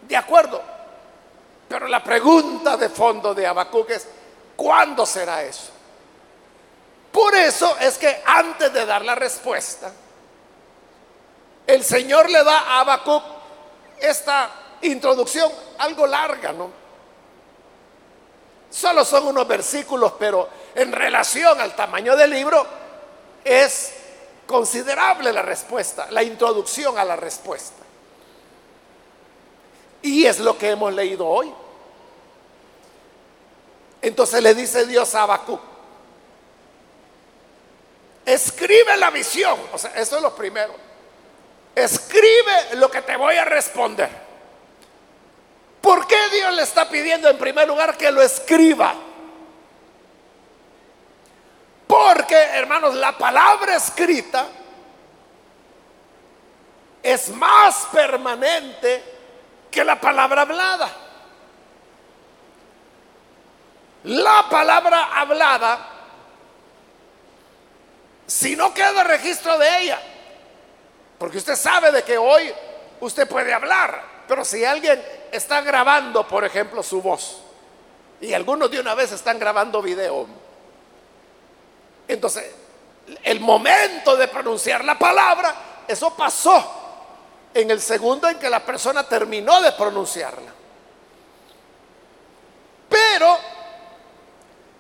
De 0.03 0.17
acuerdo. 0.17 0.61
Pero 1.69 1.87
la 1.87 2.03
pregunta 2.03 2.77
de 2.77 2.89
fondo 2.89 3.35
de 3.35 3.47
Habacuc 3.47 3.91
es, 3.91 4.09
¿cuándo 4.57 5.05
será 5.07 5.43
eso? 5.43 5.78
Por 7.13 7.35
eso 7.35 7.77
es 7.79 7.99
que 7.99 8.23
antes 8.25 8.73
de 8.73 8.87
dar 8.87 9.05
la 9.05 9.15
respuesta, 9.15 9.93
el 11.67 11.85
Señor 11.85 12.31
le 12.31 12.43
da 12.45 12.61
a 12.61 12.81
Habacuc 12.81 13.23
esta 14.01 14.51
introducción 14.83 15.51
algo 15.79 16.07
larga, 16.07 16.53
¿no? 16.53 16.71
Solo 18.71 19.05
son 19.05 19.27
unos 19.27 19.49
versículos, 19.49 20.13
pero 20.19 20.49
en 20.75 20.93
relación 20.93 21.61
al 21.61 21.75
tamaño 21.75 22.15
del 22.17 22.31
libro 22.31 22.67
es 23.45 23.93
considerable 24.47 25.33
la 25.33 25.43
respuesta, 25.43 26.09
la 26.11 26.23
introducción 26.23 26.99
a 26.99 27.05
la 27.05 27.17
respuesta. 27.17 27.83
Y 30.03 30.27
es 30.27 30.39
lo 30.39 30.57
que 30.57 30.71
hemos 30.71 30.93
leído 30.93 31.27
hoy. 31.27 31.53
Entonces 34.01 34.43
le 34.43 34.55
dice 34.55 34.87
Dios 34.87 35.15
a 35.15 35.23
Habacuc, 35.23 35.61
Escribe 38.29 38.95
la 38.99 39.09
visión. 39.11 39.59
O 39.73 39.79
sea, 39.79 39.93
eso 39.93 40.17
es 40.17 40.23
lo 40.23 40.35
primero. 40.35 40.75
Escribe 41.75 42.75
lo 42.75 42.91
que 42.91 43.01
te 43.01 43.17
voy 43.17 43.37
a 43.37 43.45
responder. 43.47 44.11
¿Por 45.81 46.07
qué 46.07 46.29
Dios 46.35 46.53
le 46.53 46.63
está 46.63 46.91
pidiendo 46.91 47.31
en 47.31 47.39
primer 47.39 47.67
lugar 47.67 47.97
que 47.97 48.11
lo 48.11 48.21
escriba? 48.21 48.95
Porque, 51.87 52.37
hermanos, 52.37 52.95
la 52.97 53.17
palabra 53.17 53.77
escrita 53.77 54.47
es 57.03 57.31
más 57.31 57.87
permanente 57.91 59.03
que 59.71 59.83
la 59.83 59.99
palabra 59.99 60.43
hablada. 60.43 60.93
La 64.05 64.47
palabra 64.51 65.19
hablada 65.19 65.98
si 68.29 68.55
no 68.55 68.73
queda 68.75 69.03
registro 69.03 69.59
de 69.59 69.81
ella. 69.81 69.99
Porque 71.19 71.39
usted 71.39 71.57
sabe 71.57 71.91
de 71.91 72.05
que 72.05 72.17
hoy 72.17 72.53
usted 73.01 73.27
puede 73.27 73.53
hablar, 73.53 74.05
pero 74.29 74.45
si 74.45 74.65
alguien 74.65 75.03
está 75.33 75.63
grabando, 75.63 76.29
por 76.29 76.45
ejemplo, 76.45 76.83
su 76.83 77.03
voz, 77.03 77.41
y 78.21 78.33
algunos 78.35 78.71
de 78.71 78.79
una 78.79 78.95
vez 78.95 79.11
están 79.13 79.39
grabando 79.39 79.81
video, 79.81 80.27
entonces 82.07 82.55
el 83.25 83.41
momento 83.41 84.15
de 84.17 84.29
pronunciar 84.29 84.85
la 84.85 84.99
palabra, 84.99 85.55
eso 85.89 86.15
pasó 86.15 86.75
en 87.55 87.71
el 87.71 87.81
segundo 87.81 88.29
en 88.29 88.39
que 88.39 88.51
la 88.51 88.61
persona 88.61 89.09
terminó 89.09 89.61
de 89.63 89.73
pronunciarla. 89.73 90.53
Pero 92.91 93.39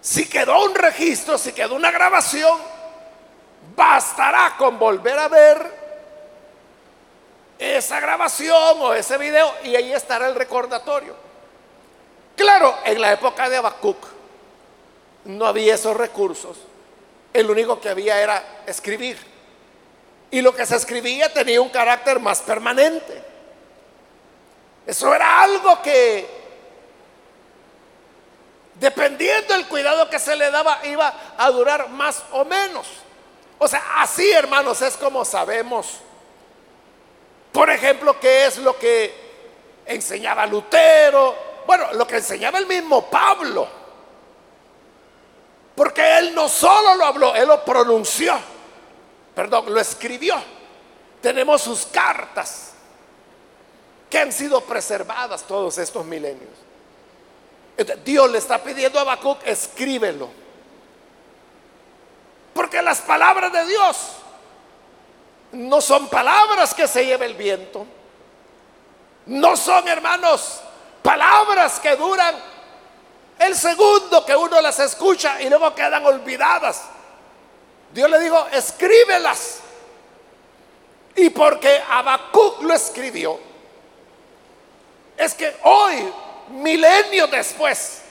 si 0.03 0.29
quedó 0.29 0.65
un 0.65 0.75
registro, 0.75 1.39
si 1.39 1.53
quedó 1.53 1.75
una 1.75 1.91
grabación, 1.91 2.78
Bastará 3.79 4.57
con 4.59 4.77
volver 4.77 5.17
a 5.17 5.29
ver 5.29 5.79
esa 7.57 8.01
grabación 8.01 8.77
o 8.81 8.93
ese 8.93 9.17
video 9.19 9.55
y 9.63 9.77
ahí 9.77 9.93
estará 9.93 10.27
el 10.27 10.35
recordatorio. 10.35 11.15
Claro, 12.35 12.77
en 12.85 13.01
la 13.01 13.13
época 13.13 13.49
de 13.49 13.57
Habacuc 13.57 14.05
no 15.27 15.47
había 15.47 15.77
esos 15.77 15.97
recursos. 15.97 16.57
El 17.33 17.49
único 17.49 17.81
que 17.81 17.89
había 17.89 18.21
era 18.21 18.63
escribir. 18.67 19.17
Y 20.33 20.41
lo 20.41 20.53
que 20.53 20.67
se 20.67 20.75
escribía 20.75 21.33
tenía 21.33 21.61
un 21.61 21.69
carácter 21.69 22.19
más 22.19 22.43
permanente. 22.43 23.23
Eso 24.89 25.15
era 25.15 25.41
algo 25.41 25.81
que, 25.83 26.29
dependiendo 28.75 29.55
del 29.55 29.69
cuidado 29.69 30.11
que 30.11 30.19
se 30.19 30.35
le 30.35 30.51
daba, 30.51 30.85
iba 30.85 31.15
a 31.39 31.49
durar 31.53 31.89
más 31.91 32.25
o 32.33 32.45
menos. 32.45 32.89
O 33.59 33.67
sea, 33.67 34.03
así 34.03 34.31
hermanos 34.31 34.81
es 34.83 34.97
como 34.97 35.25
sabemos, 35.25 35.99
por 37.53 37.71
ejemplo, 37.71 38.19
qué 38.21 38.47
es 38.47 38.59
lo 38.59 38.79
que 38.79 39.29
enseñaba 39.87 40.47
Lutero, 40.47 41.35
bueno, 41.67 41.93
lo 41.95 42.07
que 42.07 42.17
enseñaba 42.17 42.59
el 42.59 42.67
mismo 42.67 43.11
Pablo. 43.11 43.69
Porque 45.75 46.19
él 46.19 46.35
no 46.35 46.49
solo 46.49 46.95
lo 46.95 47.05
habló, 47.05 47.35
él 47.35 47.49
lo 47.49 47.65
pronunció, 47.65 48.39
perdón, 49.35 49.73
lo 49.73 49.81
escribió. 49.81 50.37
Tenemos 51.21 51.63
sus 51.63 51.87
cartas 51.87 52.73
que 54.09 54.19
han 54.19 54.33
sido 54.33 54.61
preservadas 54.61 55.45
todos 55.45 55.79
estos 55.79 56.05
milenios. 56.05 56.51
Dios 58.05 58.31
le 58.31 58.39
está 58.39 58.63
pidiendo 58.63 58.99
a 58.99 59.03
Habacuc, 59.03 59.47
escríbelo. 59.47 60.29
Porque 62.59 62.83
las 62.83 63.01
palabras 63.03 63.53
de 63.53 63.67
Dios 63.67 63.97
no 65.53 65.81
son 65.81 66.09
palabras 66.09 66.75
que 66.75 66.89
se 66.89 67.07
lleve 67.07 67.27
el 67.27 67.35
viento. 67.35 67.87
No 69.27 69.57
son, 69.57 69.87
hermanos, 69.87 70.59
palabras 71.01 71.79
que 71.79 71.95
duran 71.95 72.35
el 73.39 73.55
segundo 73.55 74.27
que 74.27 74.35
uno 74.35 74.61
las 74.61 74.81
escucha 74.81 75.41
y 75.41 75.49
luego 75.49 75.73
quedan 75.73 76.05
olvidadas. 76.05 76.83
Dios 77.93 78.11
le 78.11 78.19
dijo, 78.19 78.49
escríbelas. 78.51 79.61
Y 81.15 81.31
porque 81.31 81.81
Habacuc 81.89 82.63
lo 82.63 82.75
escribió, 82.75 83.39
es 85.17 85.33
que 85.33 85.57
hoy, 85.63 86.13
milenios 86.49 87.31
después, 87.31 88.03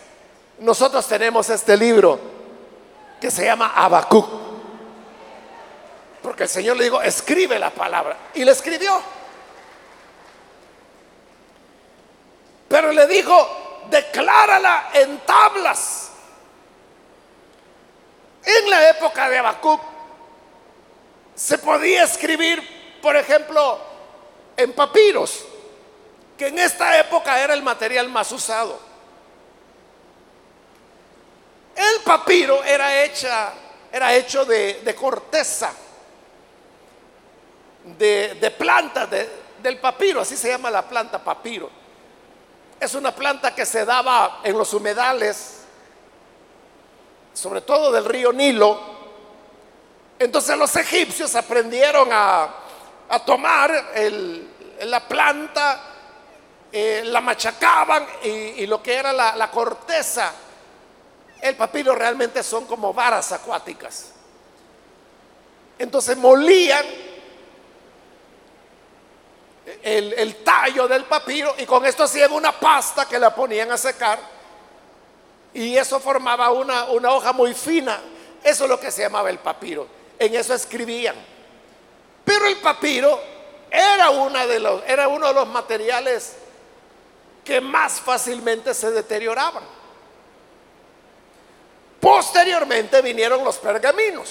nosotros 0.60 1.06
tenemos 1.06 1.50
este 1.50 1.76
libro 1.76 2.37
que 3.19 3.32
se 3.32 3.45
llama 3.45 3.73
Habacuc. 3.75 4.27
Porque 6.21 6.43
el 6.43 6.49
Señor 6.49 6.77
le 6.77 6.86
dijo, 6.86 7.01
escribe 7.01 7.58
la 7.58 7.69
palabra. 7.69 8.17
Y 8.34 8.43
le 8.43 8.51
escribió. 8.51 9.01
Pero 12.67 12.91
le 12.91 13.08
dijo, 13.08 13.86
declárala 13.89 14.89
en 14.93 15.19
tablas. 15.19 16.12
En 18.43 18.69
la 18.69 18.89
época 18.89 19.30
de 19.30 19.38
Habacuc 19.38 19.82
se 21.36 21.58
podía 21.60 22.03
escribir, 22.03 22.99
por 23.01 23.15
ejemplo, 23.15 23.80
en 24.56 24.73
papiros, 24.73 25.45
que 26.38 26.47
en 26.47 26.60
esta 26.60 26.97
época 26.99 27.39
era 27.41 27.53
el 27.53 27.62
material 27.62 28.10
más 28.10 28.32
usado. 28.32 28.87
El 31.78 32.02
papiro 32.04 32.63
era, 32.63 33.04
hecha, 33.04 33.54
era 33.92 34.12
hecho 34.16 34.46
de, 34.46 34.96
corteza, 35.00 35.72
de, 37.84 38.34
de 38.34 38.52
planta, 38.52 39.06
del 39.06 39.78
papiro, 39.78 40.22
así 40.22 40.36
se 40.36 40.50
llama 40.50 40.72
la 40.72 40.82
planta 40.82 41.24
papiro. 41.24 41.70
Es 42.80 42.96
una 42.96 43.13
planta 43.13 43.54
que 43.54 43.63
se 43.63 43.86
daba 43.86 44.40
en 44.44 44.58
los 44.58 44.74
humedales, 44.74 45.66
sobre 47.32 47.62
todo 47.62 47.92
del 47.92 48.06
río 48.06 48.34
Nilo. 48.34 48.82
Entonces 50.18 50.58
los 50.58 50.76
egipcios 50.78 51.36
aprendieron 51.36 52.10
a, 52.12 52.50
tomar 53.24 53.94
la 54.82 55.08
planta, 55.08 55.84
eh, 56.72 57.04
la 57.06 57.22
machacaban 57.22 58.08
y, 58.24 58.66
lo 58.66 58.82
que 58.82 58.96
era 58.96 59.13
la 59.13 59.52
corteza 59.52 60.34
el 61.41 61.56
papiro 61.56 61.95
realmente 61.95 62.43
son 62.43 62.65
como 62.65 62.93
varas 62.93 63.32
acuáticas. 63.32 64.12
Entonces 65.80 66.17
molían 66.17 66.86
el, 69.84 70.36
tallo 70.43 70.88
del 70.88 71.04
papiro 71.06 71.56
y 71.58 71.65
con 71.65 71.86
esto 71.86 72.04
hacían 72.04 72.32
una 72.32 72.52
pasta 72.52 73.06
que 73.08 73.19
la 73.19 73.34
ponían 73.34 73.71
a 73.71 73.78
secar 73.78 74.19
y 75.54 75.78
eso 75.78 76.00
formaba 76.00 76.52
una, 76.52 76.86
una 76.86 77.12
hoja 77.12 77.34
muy 77.34 77.54
fina. 77.54 78.00
Eso 78.43 78.63
es 78.63 78.69
lo 78.69 78.80
que 78.80 78.91
se 78.91 79.02
llamaba 79.02 79.30
el 79.30 79.39
papiro. 79.39 79.88
En 80.19 80.34
eso 80.36 80.54
escribían. 80.54 81.15
Pero 82.23 82.45
el 82.45 82.58
papiro 82.58 83.19
era, 83.69 84.10
de 84.47 84.60
los, 84.60 84.84
era 84.86 85.08
uno 85.08 85.28
de 85.28 85.34
los 85.34 85.47
materiales 85.47 86.36
que 87.43 87.62
más 87.62 88.00
fácilmente 88.02 88.73
se 88.73 88.91
deterioraban. 88.91 89.63
Posteriormente 92.08 93.02
vinieron 93.02 93.43
los 93.43 93.58
pergaminos. 93.58 94.30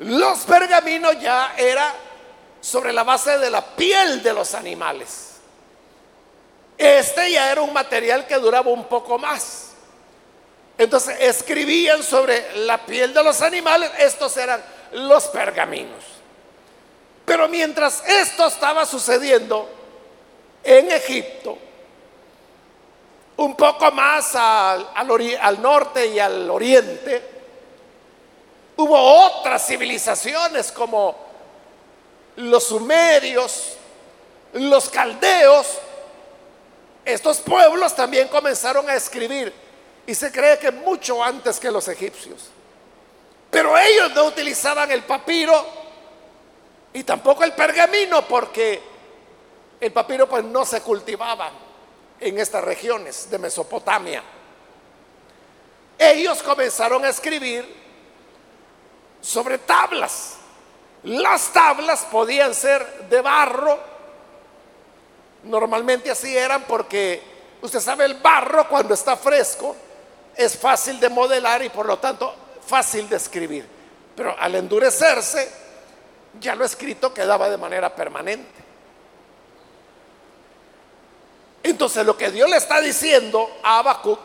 Los 0.00 0.40
pergaminos 0.40 1.16
ya 1.20 1.54
era 1.56 1.94
sobre 2.60 2.92
la 2.92 3.04
base 3.04 3.38
de 3.38 3.48
la 3.48 3.64
piel 3.64 4.20
de 4.20 4.32
los 4.32 4.56
animales. 4.56 5.36
Este 6.76 7.30
ya 7.30 7.52
era 7.52 7.62
un 7.62 7.72
material 7.72 8.26
que 8.26 8.34
duraba 8.34 8.68
un 8.68 8.82
poco 8.88 9.16
más. 9.16 9.74
Entonces 10.76 11.18
escribían 11.20 12.02
sobre 12.02 12.56
la 12.56 12.84
piel 12.84 13.14
de 13.14 13.22
los 13.22 13.42
animales, 13.42 13.88
estos 14.00 14.36
eran 14.36 14.60
los 14.90 15.28
pergaminos. 15.28 16.02
Pero 17.26 17.48
mientras 17.48 18.02
esto 18.08 18.48
estaba 18.48 18.84
sucediendo 18.86 19.70
en 20.64 20.90
Egipto, 20.90 21.56
un 23.40 23.56
poco 23.56 23.90
más 23.90 24.34
al, 24.34 25.62
norte 25.62 26.06
y 26.08 26.18
al 26.18 26.50
oriente, 26.50 27.24
hubo 28.76 28.98
otras 28.98 29.66
civilizaciones 29.66 30.70
como 30.70 31.16
los 32.36 32.64
sumerios, 32.64 33.76
los 34.52 34.90
caldeos. 34.90 35.78
Estos 37.02 37.38
pueblos 37.40 37.96
también 37.96 38.28
comenzaron 38.28 38.90
a 38.90 38.94
escribir 38.94 39.54
y 40.06 40.14
se 40.14 40.30
cree 40.30 40.58
que 40.58 40.70
mucho 40.70 41.24
antes 41.24 41.58
que 41.58 41.70
los 41.70 41.88
egipcios. 41.88 42.50
Pero 43.50 43.76
ellos 43.78 44.12
no 44.14 44.24
utilizaban 44.24 44.90
el 44.90 45.02
papiro 45.04 45.66
y 46.92 47.04
tampoco 47.04 47.42
el 47.44 47.54
pergamino 47.54 48.20
porque 48.28 48.82
el 49.80 49.92
papiro 49.92 50.28
pues 50.28 50.44
no 50.44 50.66
se 50.66 50.82
cultivaba 50.82 51.69
en 52.20 52.38
estas 52.38 52.62
regiones 52.62 53.30
de 53.30 53.38
Mesopotamia. 53.38 54.22
Ellos 55.98 56.42
comenzaron 56.42 57.04
a 57.04 57.08
escribir 57.08 57.66
sobre 59.20 59.58
tablas. 59.58 60.36
Las 61.02 61.52
tablas 61.52 62.06
podían 62.10 62.54
ser 62.54 63.08
de 63.08 63.20
barro. 63.20 63.78
Normalmente 65.44 66.10
así 66.10 66.36
eran 66.36 66.64
porque 66.64 67.22
usted 67.62 67.80
sabe 67.80 68.04
el 68.04 68.14
barro 68.14 68.68
cuando 68.68 68.94
está 68.94 69.16
fresco 69.16 69.74
es 70.36 70.56
fácil 70.56 71.00
de 71.00 71.08
modelar 71.08 71.62
y 71.62 71.68
por 71.68 71.86
lo 71.86 71.98
tanto 71.98 72.34
fácil 72.66 73.08
de 73.08 73.16
escribir. 73.16 73.66
Pero 74.14 74.34
al 74.38 74.54
endurecerse 74.54 75.50
ya 76.38 76.54
lo 76.54 76.64
escrito 76.64 77.12
quedaba 77.12 77.48
de 77.48 77.56
manera 77.56 77.94
permanente. 77.94 78.69
Entonces 81.62 82.04
lo 82.06 82.16
que 82.16 82.30
Dios 82.30 82.48
le 82.48 82.56
está 82.56 82.80
diciendo 82.80 83.58
a 83.62 83.78
Habacuc 83.78 84.18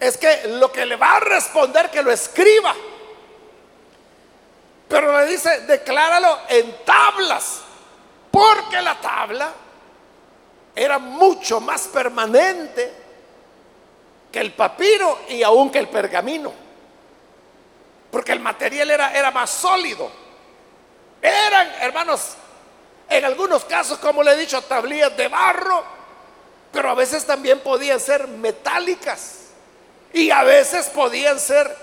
es 0.00 0.16
que 0.16 0.48
lo 0.48 0.70
que 0.70 0.86
le 0.86 0.96
va 0.96 1.16
a 1.16 1.20
responder 1.20 1.90
que 1.90 2.02
lo 2.02 2.10
escriba. 2.10 2.74
Pero 4.88 5.18
le 5.18 5.26
dice, 5.26 5.62
decláralo 5.62 6.38
en 6.48 6.84
tablas, 6.84 7.60
porque 8.30 8.80
la 8.80 9.00
tabla 9.00 9.52
era 10.74 10.98
mucho 10.98 11.60
más 11.60 11.88
permanente 11.88 12.92
que 14.30 14.38
el 14.38 14.52
papiro 14.52 15.20
y 15.28 15.42
aún 15.42 15.70
que 15.70 15.78
el 15.78 15.88
pergamino. 15.88 16.52
Porque 18.10 18.32
el 18.32 18.40
material 18.40 18.90
era, 18.90 19.12
era 19.12 19.30
más 19.30 19.50
sólido. 19.50 20.10
Eran, 21.20 21.72
hermanos, 21.80 22.34
en 23.08 23.24
algunos 23.24 23.64
casos, 23.64 23.98
como 23.98 24.22
le 24.22 24.32
he 24.32 24.36
dicho, 24.36 24.60
tablillas 24.62 25.16
de 25.16 25.28
barro 25.28 25.95
pero 26.76 26.90
a 26.90 26.94
veces 26.94 27.24
también 27.24 27.60
podían 27.60 27.98
ser 27.98 28.28
metálicas 28.28 29.44
y 30.12 30.30
a 30.30 30.44
veces 30.44 30.90
podían 30.90 31.40
ser 31.40 31.74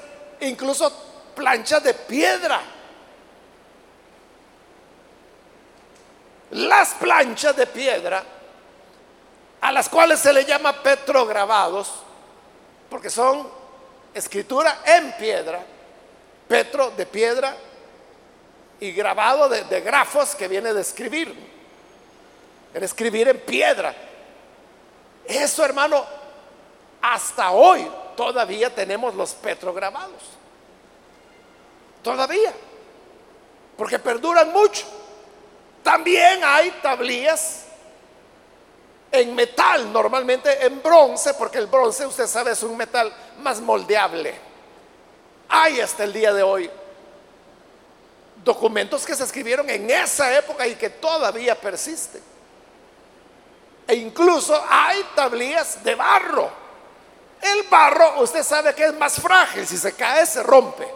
incluso 0.42 0.94
planchas 1.36 1.84
de 1.84 1.96
piedra. 1.96 2.62
Las 6.52 6.94
planchas 6.94 7.56
de 7.56 7.66
piedra, 7.66 8.24
a 9.62 9.72
las 9.72 9.90
cuales 9.90 10.20
se 10.20 10.32
le 10.32 10.46
llama 10.46 10.84
petrograbados, 10.84 11.92
porque 12.88 13.10
son 13.10 13.50
escritura 14.14 14.82
en 14.86 15.12
piedra, 15.14 15.60
petro 16.48 16.92
de 16.92 17.08
piedra 17.08 17.58
y 18.80 18.92
grabado 18.92 19.50
de, 19.50 19.64
de 19.64 19.82
grafos 19.82 20.36
que 20.36 20.48
viene 20.48 20.72
de 20.72 20.82
escribir, 20.82 21.34
el 22.76 22.84
escribir 22.84 23.28
en 23.30 23.40
piedra. 23.40 24.12
Eso, 25.26 25.64
hermano, 25.64 26.06
hasta 27.02 27.52
hoy 27.52 27.90
todavía 28.16 28.74
tenemos 28.74 29.16
los 29.16 29.34
petrograbados. 29.34 30.22
Todavía. 32.02 32.54
Porque 33.78 34.00
perduran 34.00 34.52
mucho. 34.52 34.86
También 35.82 36.42
hay 36.44 36.72
tablillas 36.82 37.66
en 39.12 39.36
metal, 39.36 39.92
normalmente 39.92 40.66
en 40.66 40.82
bronce, 40.82 41.34
porque 41.36 41.58
el 41.58 41.68
bronce, 41.68 42.06
usted 42.06 42.26
sabe, 42.26 42.52
es 42.52 42.64
un 42.64 42.76
metal 42.76 43.14
más 43.40 43.62
moldeable. 43.62 44.34
Hay 45.50 45.80
hasta 45.82 46.04
el 46.04 46.14
día 46.14 46.34
de 46.34 46.42
hoy 46.42 46.70
documentos 48.44 49.06
que 49.06 49.16
se 49.16 49.24
escribieron 49.24 49.70
en 49.70 49.90
esa 49.90 50.36
época 50.38 50.66
y 50.68 50.76
que 50.76 50.90
todavía 50.90 51.54
persisten. 51.60 52.33
E 53.88 53.96
incluso 53.96 54.60
hay 54.70 55.04
tablillas 55.16 55.84
de 55.84 55.96
barro. 55.96 56.50
El 57.42 57.64
barro, 57.70 58.22
usted 58.22 58.44
sabe 58.44 58.74
que 58.74 58.86
es 58.86 58.94
más 58.94 59.20
frágil, 59.22 59.68
si 59.68 59.78
se 59.78 59.94
cae 59.94 60.26
se 60.26 60.42
rompe. 60.42 60.88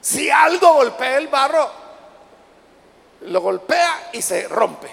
Si 0.00 0.30
algo 0.30 0.74
golpea 0.74 1.18
el 1.18 1.28
barro, 1.28 1.70
lo 3.22 3.40
golpea 3.40 4.10
y 4.12 4.22
se 4.22 4.48
rompe. 4.48 4.88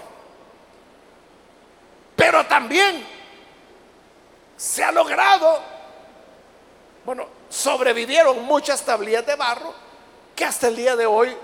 Pero 2.15 2.45
también 2.47 3.05
se 4.57 4.83
ha 4.83 4.91
logrado, 4.91 5.61
bueno, 7.05 7.27
sobrevivieron 7.49 8.43
muchas 8.43 8.83
tablillas 8.83 9.25
de 9.25 9.35
barro 9.35 9.73
que 10.35 10.43
hasta 10.43 10.67
el 10.67 10.75
día 10.75 10.95
de 10.95 11.05
hoy 11.05 11.35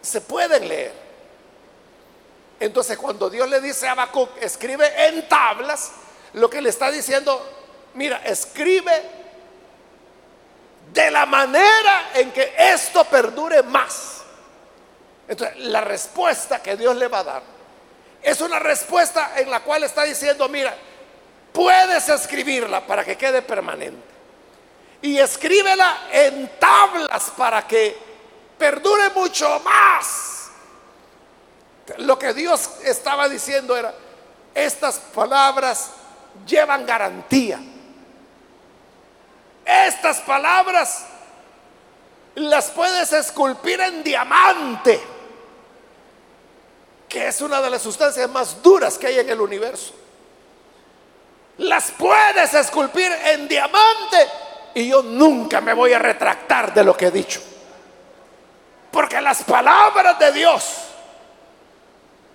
se 0.00 0.20
pueden 0.20 0.68
leer. 0.68 1.09
Entonces 2.60 2.98
cuando 2.98 3.30
Dios 3.30 3.48
le 3.48 3.60
dice 3.60 3.88
a 3.88 3.92
Habacuc, 3.92 4.36
escribe 4.40 5.06
en 5.08 5.28
tablas, 5.28 5.92
lo 6.34 6.48
que 6.48 6.60
le 6.60 6.68
está 6.68 6.90
diciendo, 6.90 7.42
mira, 7.94 8.22
escribe 8.24 9.02
de 10.92 11.10
la 11.10 11.26
manera 11.26 12.10
en 12.14 12.30
que 12.32 12.54
esto 12.56 13.04
perdure 13.04 13.62
más. 13.62 14.22
Entonces, 15.26 15.58
la 15.58 15.80
respuesta 15.80 16.62
que 16.62 16.76
Dios 16.76 16.94
le 16.96 17.08
va 17.08 17.20
a 17.20 17.24
dar 17.24 17.42
es 18.22 18.40
una 18.40 18.58
respuesta 18.58 19.32
en 19.36 19.50
la 19.50 19.60
cual 19.60 19.84
está 19.84 20.02
diciendo, 20.04 20.48
mira, 20.48 20.76
puedes 21.52 22.08
escribirla 22.08 22.86
para 22.86 23.04
que 23.04 23.16
quede 23.16 23.40
permanente 23.40 24.10
y 25.02 25.18
escríbela 25.18 26.08
en 26.12 26.50
tablas 26.58 27.32
para 27.36 27.66
que 27.66 27.96
perdure 28.58 29.10
mucho 29.10 29.60
más. 29.60 30.39
Lo 31.98 32.18
que 32.18 32.32
Dios 32.34 32.70
estaba 32.84 33.28
diciendo 33.28 33.76
era, 33.76 33.94
estas 34.54 34.98
palabras 34.98 35.90
llevan 36.46 36.86
garantía. 36.86 37.60
Estas 39.64 40.20
palabras 40.20 41.04
las 42.34 42.70
puedes 42.70 43.12
esculpir 43.12 43.80
en 43.80 44.02
diamante, 44.02 45.00
que 47.08 47.28
es 47.28 47.40
una 47.40 47.60
de 47.60 47.70
las 47.70 47.82
sustancias 47.82 48.28
más 48.30 48.62
duras 48.62 48.96
que 48.96 49.08
hay 49.08 49.18
en 49.18 49.30
el 49.30 49.40
universo. 49.40 49.94
Las 51.58 51.90
puedes 51.90 52.54
esculpir 52.54 53.12
en 53.12 53.46
diamante 53.46 54.28
y 54.74 54.88
yo 54.88 55.02
nunca 55.02 55.60
me 55.60 55.74
voy 55.74 55.92
a 55.92 55.98
retractar 55.98 56.72
de 56.72 56.84
lo 56.84 56.96
que 56.96 57.06
he 57.06 57.10
dicho. 57.10 57.40
Porque 58.90 59.20
las 59.20 59.42
palabras 59.42 60.18
de 60.18 60.32
Dios, 60.32 60.64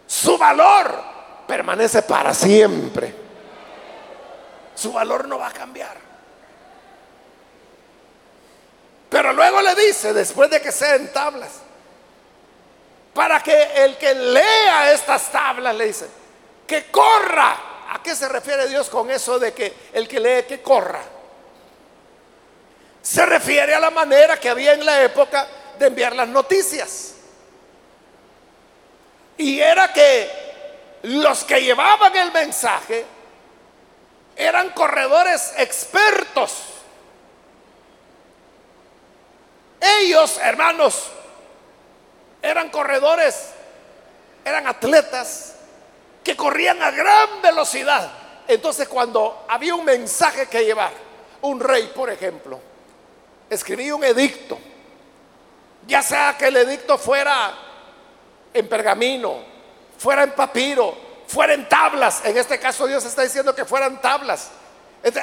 su 0.07 0.37
valor 0.37 1.03
permanece 1.47 2.01
para 2.01 2.33
siempre. 2.33 3.13
Su 4.75 4.91
valor 4.93 5.27
no 5.27 5.39
va 5.39 5.47
a 5.47 5.53
cambiar. 5.53 5.95
Pero 9.09 9.33
luego 9.33 9.61
le 9.61 9.75
dice, 9.75 10.13
después 10.13 10.49
de 10.49 10.61
que 10.61 10.71
sean 10.71 11.11
tablas, 11.13 11.51
para 13.13 13.41
que 13.41 13.83
el 13.83 13.97
que 13.97 14.13
lea 14.13 14.91
estas 14.91 15.31
tablas, 15.31 15.75
le 15.75 15.85
dice, 15.87 16.07
que 16.67 16.91
corra. 16.91 17.71
¿A 17.91 18.01
qué 18.03 18.15
se 18.15 18.27
refiere 18.27 18.67
Dios 18.67 18.89
con 18.89 19.09
eso 19.09 19.39
de 19.39 19.53
que 19.53 19.73
el 19.93 20.07
que 20.07 20.19
lee 20.19 20.43
que 20.47 20.61
corra? 20.61 21.01
se 23.05 23.23
refiere 23.23 23.75
a 23.75 23.79
la 23.79 23.91
manera 23.91 24.39
que 24.39 24.49
había 24.49 24.73
en 24.73 24.83
la 24.83 25.03
época 25.03 25.47
de 25.77 25.85
enviar 25.85 26.15
las 26.15 26.27
noticias. 26.27 27.13
Y 29.37 29.59
era 29.59 29.91
que 29.91 30.45
los 31.03 31.43
que 31.43 31.61
llevaban 31.61 32.15
el 32.15 32.31
mensaje 32.31 33.05
eran 34.35 34.69
corredores 34.71 35.53
expertos. 35.57 36.63
Ellos, 39.79 40.39
hermanos, 40.41 41.11
eran 42.41 42.69
corredores, 42.69 43.51
eran 44.43 44.67
atletas 44.67 45.55
que 46.23 46.35
corrían 46.35 46.81
a 46.81 46.91
gran 46.91 47.41
velocidad. 47.41 48.11
Entonces 48.47 48.87
cuando 48.87 49.45
había 49.47 49.75
un 49.75 49.85
mensaje 49.85 50.47
que 50.47 50.65
llevar, 50.65 50.91
un 51.41 51.59
rey, 51.59 51.91
por 51.93 52.09
ejemplo, 52.09 52.59
escribí 53.49 53.91
un 53.91 54.03
edicto, 54.03 54.57
ya 55.85 56.01
sea 56.01 56.35
que 56.37 56.47
el 56.47 56.57
edicto 56.57 56.97
fuera 56.97 57.64
en 58.55 58.67
pergamino, 58.67 59.35
fuera 59.97 60.23
en 60.23 60.31
papiro, 60.31 60.97
fuera 61.27 61.53
en 61.53 61.67
tablas, 61.67 62.21
en 62.23 62.37
este 62.37 62.59
caso 62.59 62.87
Dios 62.87 63.03
está 63.05 63.21
diciendo 63.21 63.53
que 63.53 63.65
fueran 63.65 64.01
tablas. 64.01 64.49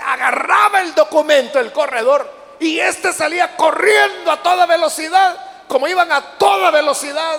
agarraba 0.05 0.81
el 0.83 0.95
documento, 0.95 1.59
el 1.59 1.73
corredor, 1.73 2.31
y 2.61 2.79
este 2.79 3.13
salía 3.13 3.57
corriendo 3.57 4.31
a 4.31 4.43
toda 4.43 4.67
velocidad, 4.67 5.65
como 5.67 5.89
iban 5.89 6.13
a 6.13 6.39
toda 6.39 6.71
velocidad, 6.71 7.39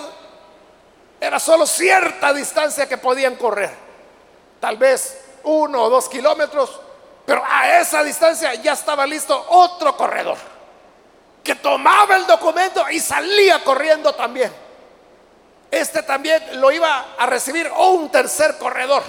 era 1.20 1.38
solo 1.38 1.64
cierta 1.66 2.34
distancia 2.34 2.88
que 2.88 2.98
podían 2.98 3.36
correr, 3.36 3.70
tal 4.60 4.76
vez 4.76 5.18
uno 5.44 5.84
o 5.84 5.90
dos 5.90 6.08
kilómetros, 6.08 6.80
pero 7.24 7.42
a 7.46 7.78
esa 7.78 8.02
distancia 8.02 8.54
ya 8.54 8.72
estaba 8.72 9.06
listo 9.06 9.46
otro 9.48 9.96
corredor 9.96 10.36
que 11.44 11.54
tomaba 11.54 12.16
el 12.16 12.26
documento 12.26 12.84
y 12.90 12.98
salía 12.98 13.62
corriendo 13.62 14.14
también. 14.14 14.63
Este 15.74 16.04
también 16.04 16.60
lo 16.60 16.70
iba 16.70 17.16
a 17.18 17.26
recibir 17.26 17.68
o 17.74 17.90
un 17.90 18.08
tercer 18.08 18.56
corredor. 18.58 19.02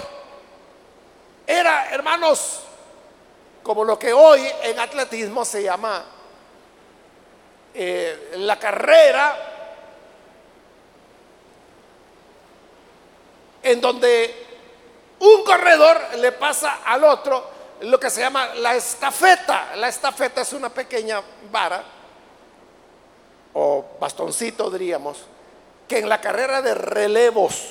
Era, 1.46 1.90
hermanos, 1.90 2.60
como 3.62 3.84
lo 3.84 3.96
que 3.96 4.12
hoy 4.12 4.44
en 4.64 4.80
atletismo 4.80 5.44
se 5.44 5.62
llama 5.62 6.04
eh, 7.72 8.32
la 8.38 8.58
carrera 8.58 9.36
en 13.62 13.80
donde 13.80 14.46
un 15.20 15.44
corredor 15.44 16.00
le 16.16 16.32
pasa 16.32 16.80
al 16.84 17.04
otro 17.04 17.48
lo 17.82 18.00
que 18.00 18.10
se 18.10 18.22
llama 18.22 18.54
la 18.56 18.74
estafeta. 18.74 19.76
La 19.76 19.86
estafeta 19.86 20.40
es 20.40 20.52
una 20.52 20.70
pequeña 20.70 21.22
vara 21.48 21.84
o 23.52 23.84
bastoncito 24.00 24.68
diríamos, 24.68 25.18
que 25.88 25.98
en 25.98 26.08
la 26.08 26.20
carrera 26.20 26.62
de 26.62 26.74
relevos, 26.74 27.68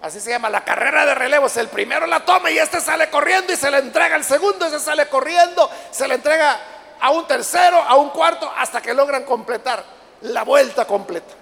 así 0.00 0.20
se 0.20 0.30
llama, 0.30 0.50
la 0.50 0.64
carrera 0.64 1.04
de 1.04 1.14
relevos, 1.14 1.56
el 1.56 1.68
primero 1.68 2.06
la 2.06 2.24
toma 2.24 2.50
y 2.50 2.58
este 2.58 2.80
sale 2.80 3.10
corriendo 3.10 3.52
y 3.52 3.56
se 3.56 3.70
le 3.70 3.78
entrega 3.78 4.14
al 4.14 4.24
segundo, 4.24 4.66
ese 4.66 4.80
sale 4.80 5.08
corriendo, 5.08 5.68
se 5.90 6.06
le 6.06 6.14
entrega 6.14 6.60
a 7.00 7.10
un 7.10 7.26
tercero, 7.26 7.78
a 7.82 7.96
un 7.96 8.10
cuarto, 8.10 8.52
hasta 8.56 8.80
que 8.80 8.94
logran 8.94 9.24
completar 9.24 9.82
la 10.22 10.44
vuelta 10.44 10.84
completa. 10.84 11.34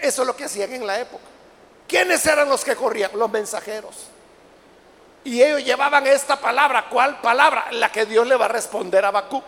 Eso 0.00 0.22
es 0.22 0.26
lo 0.26 0.36
que 0.36 0.44
hacían 0.44 0.72
en 0.72 0.86
la 0.86 0.98
época. 1.00 1.24
¿Quiénes 1.86 2.24
eran 2.26 2.48
los 2.48 2.64
que 2.64 2.74
corrían? 2.74 3.12
Los 3.14 3.30
mensajeros. 3.30 4.08
Y 5.24 5.42
ellos 5.42 5.64
llevaban 5.64 6.06
esta 6.06 6.36
palabra. 6.36 6.86
¿Cuál 6.88 7.20
palabra? 7.20 7.66
La 7.72 7.90
que 7.90 8.06
Dios 8.06 8.26
le 8.26 8.36
va 8.36 8.46
a 8.46 8.48
responder 8.48 9.04
a 9.04 9.10
Bakú. 9.10 9.42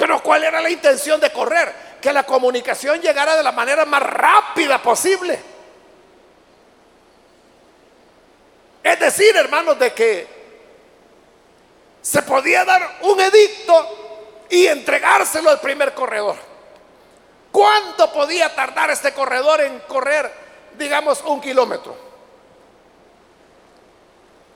Pero 0.00 0.22
¿cuál 0.22 0.42
era 0.44 0.62
la 0.62 0.70
intención 0.70 1.20
de 1.20 1.30
correr? 1.30 1.98
Que 2.00 2.10
la 2.10 2.22
comunicación 2.22 3.02
llegara 3.02 3.36
de 3.36 3.42
la 3.42 3.52
manera 3.52 3.84
más 3.84 4.02
rápida 4.02 4.82
posible. 4.82 5.38
Es 8.82 8.98
decir, 8.98 9.36
hermanos, 9.36 9.78
de 9.78 9.92
que 9.92 10.26
se 12.00 12.22
podía 12.22 12.64
dar 12.64 12.96
un 13.02 13.20
edicto 13.20 14.46
y 14.48 14.66
entregárselo 14.68 15.50
al 15.50 15.60
primer 15.60 15.92
corredor. 15.92 16.36
¿Cuánto 17.52 18.10
podía 18.10 18.54
tardar 18.54 18.90
este 18.90 19.12
corredor 19.12 19.60
en 19.60 19.80
correr, 19.80 20.32
digamos, 20.78 21.20
un 21.26 21.42
kilómetro? 21.42 21.94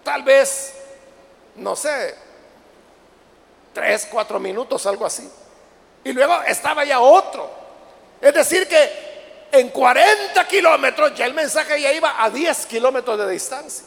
Tal 0.03 0.23
vez, 0.23 0.75
no 1.57 1.77
sé, 1.77 2.24
tres, 3.75 4.09
cuatro 4.11 4.41
minutos, 4.41 4.87
algo 4.87 5.05
así. 5.05 5.29
Y 6.05 6.13
luego 6.13 6.43
estaba 6.43 6.85
ya 6.85 7.01
otro. 7.01 7.51
Es 8.21 8.33
decir, 8.33 8.67
que 8.69 9.49
en 9.53 9.69
40 9.71 10.47
kilómetros 10.47 11.15
ya 11.15 11.27
el 11.27 11.35
mensaje 11.35 11.81
ya 11.81 11.93
iba 11.93 12.23
a 12.23 12.31
10 12.31 12.67
kilómetros 12.67 13.19
de 13.19 13.31
distancia. 13.31 13.87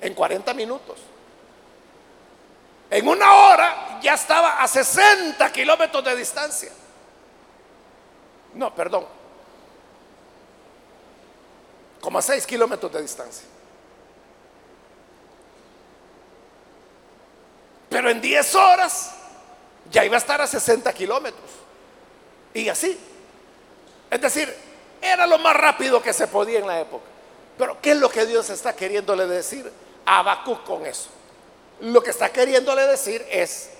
En 0.00 0.14
40 0.14 0.54
minutos. 0.54 0.98
En 2.90 3.06
una 3.06 3.32
hora 3.34 3.98
ya 4.00 4.14
estaba 4.14 4.62
a 4.62 4.68
60 4.68 5.52
kilómetros 5.52 6.04
de 6.04 6.16
distancia. 6.16 6.72
No, 8.54 8.74
perdón. 8.74 9.06
Como 12.00 12.18
a 12.18 12.22
6 12.22 12.46
kilómetros 12.46 12.92
de 12.92 13.02
distancia. 13.02 13.46
Pero 17.88 18.10
en 18.10 18.20
10 18.20 18.54
horas 18.54 19.14
ya 19.90 20.04
iba 20.04 20.16
a 20.16 20.18
estar 20.18 20.40
a 20.40 20.46
60 20.46 20.92
kilómetros. 20.92 21.50
Y 22.54 22.68
así. 22.68 22.98
Es 24.10 24.20
decir, 24.20 24.54
era 25.00 25.26
lo 25.26 25.38
más 25.38 25.56
rápido 25.56 26.02
que 26.02 26.12
se 26.12 26.26
podía 26.26 26.58
en 26.58 26.66
la 26.66 26.80
época. 26.80 27.04
Pero 27.56 27.80
¿qué 27.80 27.92
es 27.92 27.96
lo 27.96 28.08
que 28.08 28.26
Dios 28.26 28.50
está 28.50 28.74
queriéndole 28.74 29.26
decir 29.26 29.70
a 30.06 30.18
Habacuc 30.18 30.64
con 30.64 30.86
eso? 30.86 31.08
Lo 31.80 32.02
que 32.02 32.10
está 32.10 32.30
queriéndole 32.30 32.86
decir 32.86 33.24
es 33.30 33.70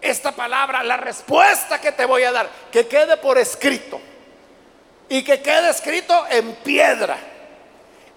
esta 0.00 0.32
palabra, 0.32 0.82
la 0.82 0.96
respuesta 0.96 1.80
que 1.80 1.92
te 1.92 2.04
voy 2.04 2.22
a 2.22 2.32
dar, 2.32 2.48
que 2.70 2.86
quede 2.86 3.16
por 3.16 3.38
escrito 3.38 4.00
y 5.08 5.24
que 5.24 5.40
quede 5.40 5.70
escrito 5.70 6.26
en 6.30 6.54
piedra 6.56 7.18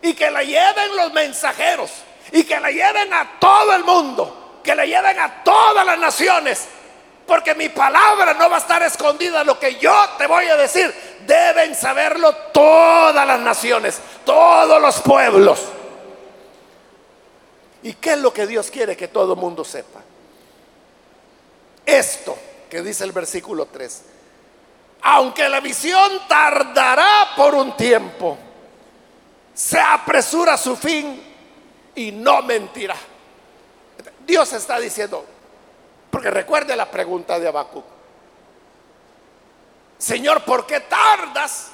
y 0.01 0.13
que 0.13 0.29
la 0.29 0.43
lleven 0.43 0.95
los 0.95 1.13
mensajeros 1.13 1.91
y 2.31 2.43
que 2.43 2.59
la 2.59 2.71
lleven 2.71 3.13
a 3.13 3.39
todo 3.39 3.73
el 3.75 3.83
mundo, 3.83 4.59
que 4.63 4.75
la 4.75 4.85
lleven 4.85 5.19
a 5.19 5.43
todas 5.43 5.85
las 5.85 5.97
naciones, 5.97 6.67
porque 7.25 7.53
mi 7.55 7.69
palabra 7.69 8.33
no 8.33 8.49
va 8.49 8.57
a 8.57 8.59
estar 8.59 8.81
escondida, 8.83 9.43
lo 9.43 9.59
que 9.59 9.75
yo 9.75 9.93
te 10.17 10.27
voy 10.27 10.45
a 10.45 10.55
decir, 10.55 10.93
deben 11.25 11.75
saberlo 11.75 12.33
todas 12.53 13.25
las 13.25 13.39
naciones, 13.39 13.99
todos 14.25 14.81
los 14.81 14.99
pueblos. 15.01 15.59
¿Y 17.83 17.93
qué 17.93 18.13
es 18.13 18.19
lo 18.19 18.33
que 18.33 18.45
Dios 18.45 18.69
quiere 18.69 18.97
que 18.97 19.07
todo 19.07 19.33
el 19.33 19.39
mundo 19.39 19.63
sepa? 19.63 20.01
Esto 21.85 22.37
que 22.69 22.81
dice 22.81 23.03
el 23.03 23.11
versículo 23.11 23.67
3. 23.67 24.03
Aunque 25.01 25.47
la 25.47 25.59
visión 25.59 26.21
tardará 26.27 27.29
por 27.35 27.55
un 27.55 27.75
tiempo, 27.77 28.37
se 29.53 29.79
apresura 29.79 30.57
su 30.57 30.75
fin 30.75 31.28
y 31.99 32.13
no 32.13 32.41
mentirá. 32.43 32.95
Dios 34.25 34.53
está 34.53 34.79
diciendo, 34.79 35.25
porque 36.09 36.31
recuerde 36.31 36.73
la 36.73 36.89
pregunta 36.89 37.37
de 37.37 37.49
Habacuc. 37.49 37.83
Señor, 39.97 40.45
¿por 40.45 40.65
qué 40.65 40.79
tardas 40.79 41.71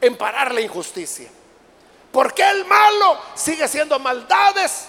en 0.00 0.16
parar 0.16 0.54
la 0.54 0.62
injusticia? 0.62 1.28
¿Por 2.10 2.32
qué 2.32 2.48
el 2.48 2.64
malo 2.64 3.18
sigue 3.34 3.68
siendo 3.68 3.98
maldades? 3.98 4.86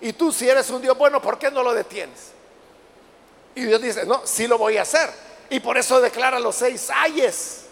Y 0.00 0.12
tú 0.12 0.32
si 0.32 0.48
eres 0.48 0.68
un 0.70 0.82
Dios 0.82 0.98
bueno, 0.98 1.22
¿por 1.22 1.38
qué 1.38 1.48
no 1.48 1.62
lo 1.62 1.72
detienes? 1.72 2.32
Y 3.54 3.62
Dios 3.62 3.80
dice, 3.80 4.04
no, 4.04 4.22
sí 4.24 4.48
lo 4.48 4.58
voy 4.58 4.76
a 4.76 4.82
hacer. 4.82 5.08
Y 5.50 5.60
por 5.60 5.78
eso 5.78 6.00
declara 6.00 6.40
los 6.40 6.56
seis 6.56 6.90
ayes. 6.90 7.66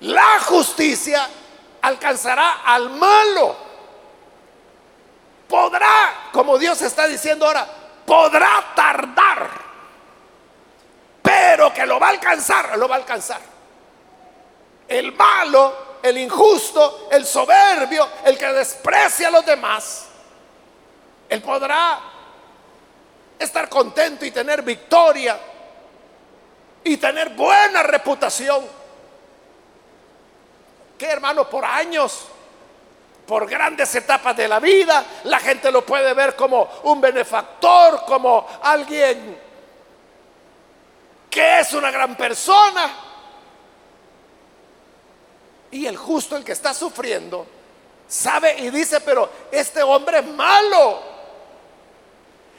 La 0.00 0.40
justicia 0.40 1.30
alcanzará 1.86 2.62
al 2.64 2.90
malo. 2.90 3.56
Podrá, 5.48 6.30
como 6.32 6.58
Dios 6.58 6.80
está 6.82 7.06
diciendo 7.06 7.46
ahora, 7.46 7.66
podrá 8.04 8.72
tardar. 8.74 9.50
Pero 11.22 11.72
que 11.72 11.86
lo 11.86 11.98
va 11.98 12.08
a 12.08 12.10
alcanzar, 12.10 12.76
lo 12.76 12.88
va 12.88 12.96
a 12.96 12.98
alcanzar 12.98 13.54
el 14.88 15.12
malo, 15.12 15.98
el 16.02 16.18
injusto, 16.18 17.08
el 17.10 17.24
soberbio, 17.24 18.08
el 18.24 18.36
que 18.36 18.46
desprecia 18.52 19.28
a 19.28 19.30
los 19.30 19.46
demás, 19.46 20.06
él 21.28 21.42
podrá 21.42 22.00
estar 23.38 23.68
contento 23.68 24.24
y 24.24 24.30
tener 24.30 24.62
victoria 24.62 25.38
y 26.84 26.96
tener 26.98 27.30
buena 27.30 27.82
reputación. 27.82 28.83
Que 30.98 31.06
hermano, 31.06 31.48
por 31.48 31.64
años, 31.64 32.26
por 33.26 33.48
grandes 33.48 33.94
etapas 33.94 34.36
de 34.36 34.48
la 34.48 34.60
vida, 34.60 35.04
la 35.24 35.40
gente 35.40 35.70
lo 35.70 35.84
puede 35.84 36.12
ver 36.14 36.36
como 36.36 36.68
un 36.84 37.00
benefactor, 37.00 38.04
como 38.06 38.46
alguien 38.62 39.38
que 41.30 41.60
es 41.60 41.72
una 41.72 41.90
gran 41.90 42.16
persona. 42.16 42.94
Y 45.72 45.86
el 45.86 45.96
justo, 45.96 46.36
el 46.36 46.44
que 46.44 46.52
está 46.52 46.72
sufriendo, 46.72 47.44
sabe 48.06 48.56
y 48.60 48.70
dice, 48.70 49.00
pero 49.00 49.28
este 49.50 49.82
hombre 49.82 50.18
es 50.18 50.26
malo. 50.26 51.02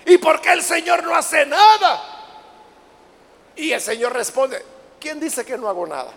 ¿Y 0.06 0.18
por 0.18 0.42
qué 0.42 0.52
el 0.52 0.62
Señor 0.62 1.04
no 1.04 1.16
hace 1.16 1.46
nada? 1.46 2.02
Y 3.56 3.72
el 3.72 3.80
Señor 3.80 4.14
responde, 4.14 4.64
¿quién 5.00 5.20
dice 5.20 5.46
que 5.46 5.58
no 5.58 5.70
hago 5.70 5.88
nada? 5.88 6.12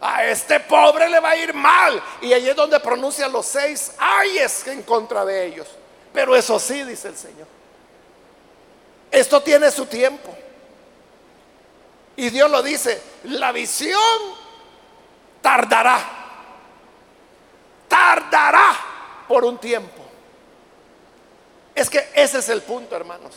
A 0.00 0.26
este 0.26 0.60
pobre 0.60 1.08
le 1.08 1.20
va 1.20 1.30
a 1.30 1.36
ir 1.36 1.54
mal. 1.54 2.02
Y 2.20 2.32
allí 2.32 2.48
es 2.48 2.56
donde 2.56 2.78
pronuncia 2.80 3.28
los 3.28 3.46
seis 3.46 3.92
ayes 3.98 4.66
en 4.66 4.82
contra 4.82 5.24
de 5.24 5.46
ellos. 5.46 5.68
Pero 6.12 6.36
eso 6.36 6.58
sí, 6.58 6.82
dice 6.82 7.08
el 7.08 7.16
Señor. 7.16 7.46
Esto 9.10 9.42
tiene 9.42 9.70
su 9.70 9.86
tiempo. 9.86 10.36
Y 12.16 12.30
Dios 12.30 12.50
lo 12.50 12.62
dice, 12.62 13.00
la 13.24 13.52
visión 13.52 14.00
tardará. 15.40 15.98
Tardará 17.88 18.76
por 19.28 19.44
un 19.44 19.58
tiempo. 19.58 20.02
Es 21.74 21.90
que 21.90 22.08
ese 22.14 22.38
es 22.38 22.48
el 22.48 22.62
punto, 22.62 22.96
hermanos. 22.96 23.34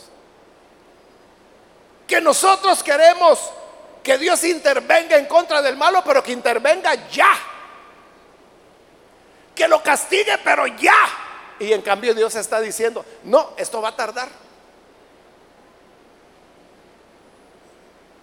Que 2.06 2.20
nosotros 2.20 2.82
queremos 2.82 3.50
que 4.02 4.18
Dios 4.18 4.42
intervenga 4.44 5.16
en 5.16 5.26
contra 5.26 5.60
del 5.62 5.76
malo, 5.76 6.02
pero 6.04 6.22
que 6.22 6.32
intervenga 6.32 7.08
ya. 7.08 7.32
Que 9.54 9.68
lo 9.68 9.82
castigue, 9.82 10.38
pero 10.42 10.66
ya. 10.66 10.96
Y 11.58 11.72
en 11.72 11.82
cambio 11.82 12.14
Dios 12.14 12.34
está 12.34 12.60
diciendo, 12.60 13.04
no, 13.24 13.50
esto 13.56 13.82
va 13.82 13.90
a 13.90 13.96
tardar. 13.96 14.28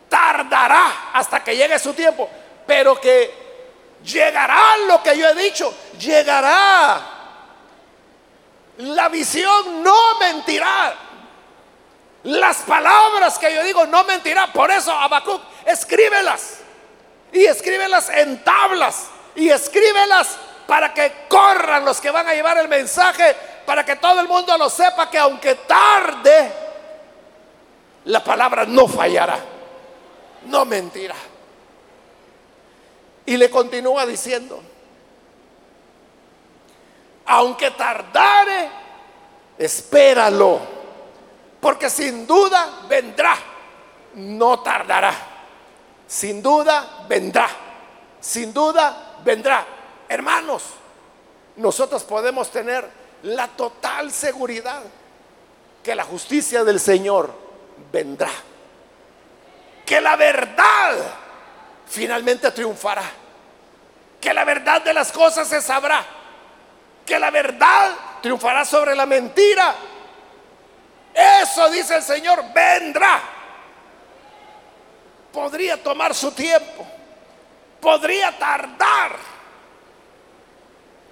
Tardará 0.09 1.11
hasta 1.13 1.43
que 1.43 1.55
llegue 1.55 1.77
su 1.77 1.93
tiempo, 1.93 2.29
pero 2.65 2.99
que 2.99 3.47
Llegará 4.03 4.77
lo 4.87 5.01
que 5.01 5.17
yo 5.17 5.27
he 5.27 5.35
dicho, 5.35 5.73
llegará. 5.99 7.01
La 8.77 9.09
visión 9.09 9.83
no 9.83 10.19
mentirá. 10.19 10.95
Las 12.27 12.57
palabras 12.57 13.39
que 13.39 13.55
yo 13.55 13.63
digo 13.63 13.85
no 13.85 14.03
mentirá. 14.03 14.51
Por 14.51 14.69
eso, 14.69 14.91
Habacuc, 14.91 15.41
escríbelas. 15.65 16.57
Y 17.31 17.45
escríbelas 17.45 18.09
en 18.09 18.43
tablas. 18.43 19.05
Y 19.33 19.49
escríbelas 19.49 20.37
para 20.67 20.93
que 20.93 21.25
corran 21.29 21.85
los 21.85 22.01
que 22.01 22.11
van 22.11 22.27
a 22.27 22.33
llevar 22.33 22.57
el 22.57 22.67
mensaje. 22.67 23.33
Para 23.65 23.85
que 23.85 23.95
todo 23.95 24.19
el 24.19 24.27
mundo 24.27 24.57
lo 24.57 24.69
sepa 24.69 25.09
que 25.09 25.17
aunque 25.17 25.55
tarde, 25.55 26.51
la 28.03 28.21
palabra 28.21 28.65
no 28.65 28.89
fallará. 28.89 29.39
No 30.47 30.65
mentirá. 30.65 31.15
Y 33.25 33.37
le 33.37 33.49
continúa 33.49 34.05
diciendo, 34.05 34.61
aunque 37.25 37.71
tardare, 37.71 38.69
espéralo, 39.57 40.76
porque 41.59 41.89
sin 41.89 42.27
duda 42.27 42.81
vendrá, 42.87 43.35
no 44.15 44.59
tardará, 44.59 45.13
sin 46.07 46.41
duda 46.41 47.05
vendrá, 47.07 47.49
sin 48.19 48.53
duda 48.53 49.17
vendrá. 49.23 49.65
Hermanos, 50.09 50.63
nosotros 51.57 52.03
podemos 52.03 52.49
tener 52.51 52.89
la 53.23 53.47
total 53.47 54.11
seguridad 54.11 54.81
que 55.83 55.95
la 55.95 56.03
justicia 56.03 56.63
del 56.63 56.79
Señor 56.79 57.33
vendrá, 57.91 58.31
que 59.85 59.99
la 60.01 60.15
verdad 60.15 60.95
finalmente 61.87 62.51
triunfará. 62.51 63.03
Que 64.19 64.33
la 64.33 64.43
verdad 64.43 64.81
de 64.81 64.93
las 64.93 65.11
cosas 65.11 65.47
se 65.47 65.61
sabrá. 65.61 66.05
Que 67.05 67.19
la 67.19 67.31
verdad 67.31 67.93
triunfará 68.21 68.65
sobre 68.65 68.95
la 68.95 69.05
mentira. 69.05 69.75
Eso 71.17 71.69
dice 71.69 71.95
el 71.95 72.03
Señor, 72.03 72.43
vendrá. 72.53 73.21
Podría 75.31 75.81
tomar 75.81 76.13
su 76.13 76.31
tiempo. 76.31 76.85
Podría 77.81 78.37
tardar. 78.37 79.15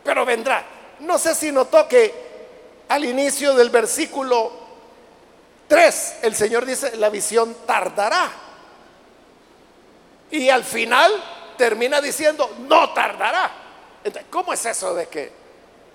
Pero 0.03 0.25
vendrá. 0.25 0.63
No 0.99 1.17
sé 1.17 1.33
si 1.33 1.51
notó 1.51 1.87
que 1.87 2.25
al 2.89 3.03
inicio 3.03 3.55
del 3.55 3.69
versículo 3.69 4.51
3 5.67 6.17
el 6.21 6.35
Señor 6.35 6.65
dice, 6.65 6.95
la 6.97 7.09
visión 7.09 7.55
tardará. 7.65 8.31
Y 10.29 10.49
al 10.49 10.63
final 10.63 11.11
termina 11.57 12.01
diciendo, 12.01 12.55
no 12.67 12.93
tardará. 12.93 13.51
Entonces, 14.03 14.29
¿cómo 14.29 14.53
es 14.53 14.65
eso 14.65 14.93
de 14.93 15.07
que 15.07 15.45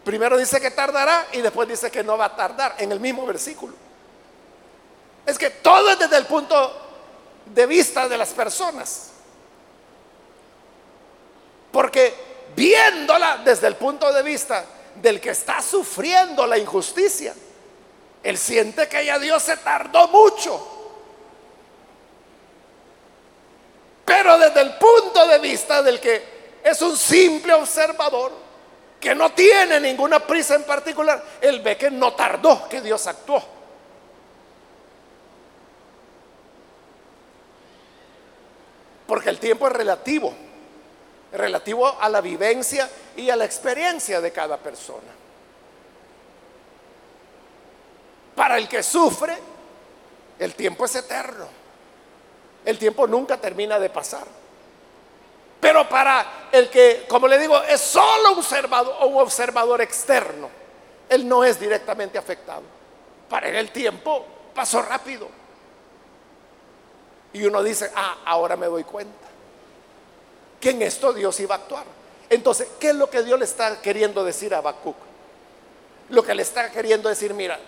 Primero 0.04 0.38
dice 0.38 0.61
que 0.61 0.70
tardará 0.70 1.26
y 1.32 1.40
después 1.40 1.68
dice 1.68 1.90
que 1.90 2.02
no 2.02 2.16
va 2.16 2.26
a 2.26 2.36
tardar 2.36 2.74
en 2.78 2.90
el 2.90 3.00
mismo 3.00 3.26
versículo. 3.26 3.89
Es 5.26 5.38
que 5.38 5.50
todo 5.50 5.90
es 5.90 5.98
desde 5.98 6.16
el 6.16 6.26
punto 6.26 6.72
de 7.46 7.66
vista 7.66 8.08
de 8.08 8.16
las 8.16 8.30
personas. 8.30 9.10
Porque 11.70 12.14
viéndola 12.54 13.40
desde 13.44 13.68
el 13.68 13.76
punto 13.76 14.12
de 14.12 14.22
vista 14.22 14.64
del 14.96 15.20
que 15.20 15.30
está 15.30 15.62
sufriendo 15.62 16.46
la 16.46 16.58
injusticia, 16.58 17.34
él 18.22 18.36
siente 18.36 18.88
que 18.88 19.04
ya 19.04 19.18
Dios 19.18 19.42
se 19.42 19.56
tardó 19.58 20.08
mucho. 20.08 20.78
Pero 24.04 24.38
desde 24.38 24.60
el 24.60 24.74
punto 24.74 25.26
de 25.28 25.38
vista 25.38 25.82
del 25.82 26.00
que 26.00 26.40
es 26.62 26.82
un 26.82 26.96
simple 26.96 27.54
observador, 27.54 28.32
que 29.00 29.14
no 29.14 29.32
tiene 29.32 29.80
ninguna 29.80 30.20
prisa 30.20 30.56
en 30.56 30.64
particular, 30.64 31.22
él 31.40 31.60
ve 31.60 31.76
que 31.76 31.90
no 31.90 32.12
tardó, 32.12 32.68
que 32.68 32.80
Dios 32.80 33.06
actuó. 33.06 33.59
Porque 39.11 39.28
el 39.28 39.40
tiempo 39.40 39.66
es 39.66 39.72
relativo, 39.72 40.32
relativo 41.32 42.00
a 42.00 42.08
la 42.08 42.20
vivencia 42.20 42.88
y 43.16 43.28
a 43.28 43.34
la 43.34 43.44
experiencia 43.44 44.20
de 44.20 44.30
cada 44.30 44.56
persona. 44.56 45.08
Para 48.36 48.56
el 48.56 48.68
que 48.68 48.84
sufre, 48.84 49.36
el 50.38 50.54
tiempo 50.54 50.84
es 50.84 50.94
eterno. 50.94 51.48
El 52.64 52.78
tiempo 52.78 53.08
nunca 53.08 53.36
termina 53.36 53.80
de 53.80 53.90
pasar. 53.90 54.28
Pero 55.58 55.88
para 55.88 56.48
el 56.52 56.70
que, 56.70 57.04
como 57.08 57.26
le 57.26 57.36
digo, 57.36 57.61
es 57.64 57.80
solo 57.80 58.34
un 58.34 58.38
observador, 58.38 58.94
un 59.08 59.20
observador 59.20 59.80
externo, 59.80 60.48
él 61.08 61.26
no 61.26 61.42
es 61.42 61.58
directamente 61.58 62.16
afectado. 62.16 62.62
Para 63.28 63.48
él 63.48 63.56
el 63.56 63.72
tiempo 63.72 64.24
pasó 64.54 64.80
rápido. 64.82 65.39
Y 67.33 67.45
uno 67.45 67.62
dice, 67.62 67.91
ah, 67.95 68.18
ahora 68.24 68.57
me 68.57 68.66
doy 68.66 68.85
cuenta 68.85 69.28
que 70.61 70.70
en 70.70 70.83
esto 70.83 71.12
Dios 71.12 71.39
iba 71.41 71.55
a 71.55 71.59
actuar. 71.59 71.85
Entonces, 72.28 72.68
¿qué 72.78 72.91
es 72.91 72.95
lo 72.95 73.09
que 73.09 73.22
Dios 73.22 73.39
le 73.39 73.45
está 73.45 73.81
queriendo 73.81 74.22
decir 74.24 74.55
a 74.55 74.59
Habacuc? 74.59 74.97
Lo 76.11 76.22
que 76.22 76.35
le 76.35 76.43
está 76.43 76.70
queriendo 76.70 77.09
decir, 77.09 77.35
mira, 77.35 77.59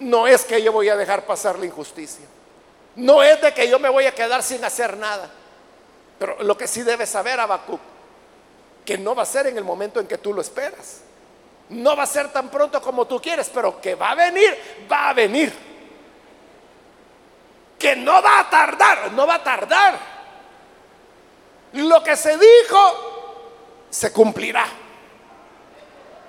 no 0.00 0.26
es 0.26 0.44
que 0.44 0.62
yo 0.62 0.72
voy 0.72 0.88
a 0.88 0.96
dejar 0.96 1.24
pasar 1.24 1.58
la 1.58 1.66
injusticia. 1.66 2.26
No 2.96 3.22
es 3.22 3.40
de 3.40 3.54
que 3.54 3.68
yo 3.68 3.78
me 3.78 3.88
voy 3.88 4.06
a 4.06 4.14
quedar 4.14 4.42
sin 4.42 4.64
hacer 4.64 4.96
nada. 4.96 5.30
Pero 6.18 6.42
lo 6.42 6.56
que 6.56 6.66
sí 6.66 6.82
debes 6.82 7.08
saber, 7.08 7.38
Habacuc, 7.38 7.80
que 8.84 8.98
no 8.98 9.14
va 9.14 9.22
a 9.22 9.26
ser 9.26 9.46
en 9.46 9.56
el 9.56 9.64
momento 9.64 10.00
en 10.00 10.06
que 10.06 10.18
tú 10.18 10.34
lo 10.34 10.40
esperas. 10.40 11.02
No 11.68 11.96
va 11.96 12.02
a 12.02 12.06
ser 12.06 12.32
tan 12.32 12.50
pronto 12.50 12.82
como 12.82 13.06
tú 13.06 13.20
quieres, 13.20 13.50
pero 13.54 13.80
que 13.80 13.94
va 13.94 14.10
a 14.10 14.14
venir, 14.14 14.58
va 14.90 15.10
a 15.10 15.14
venir. 15.14 15.52
Que 17.80 17.96
no 17.96 18.22
va 18.22 18.40
a 18.40 18.50
tardar, 18.50 19.10
no 19.12 19.26
va 19.26 19.36
a 19.36 19.42
tardar. 19.42 19.98
Lo 21.72 22.04
que 22.04 22.14
se 22.14 22.36
dijo 22.36 23.86
se 23.90 24.12
cumplirá. 24.12 24.66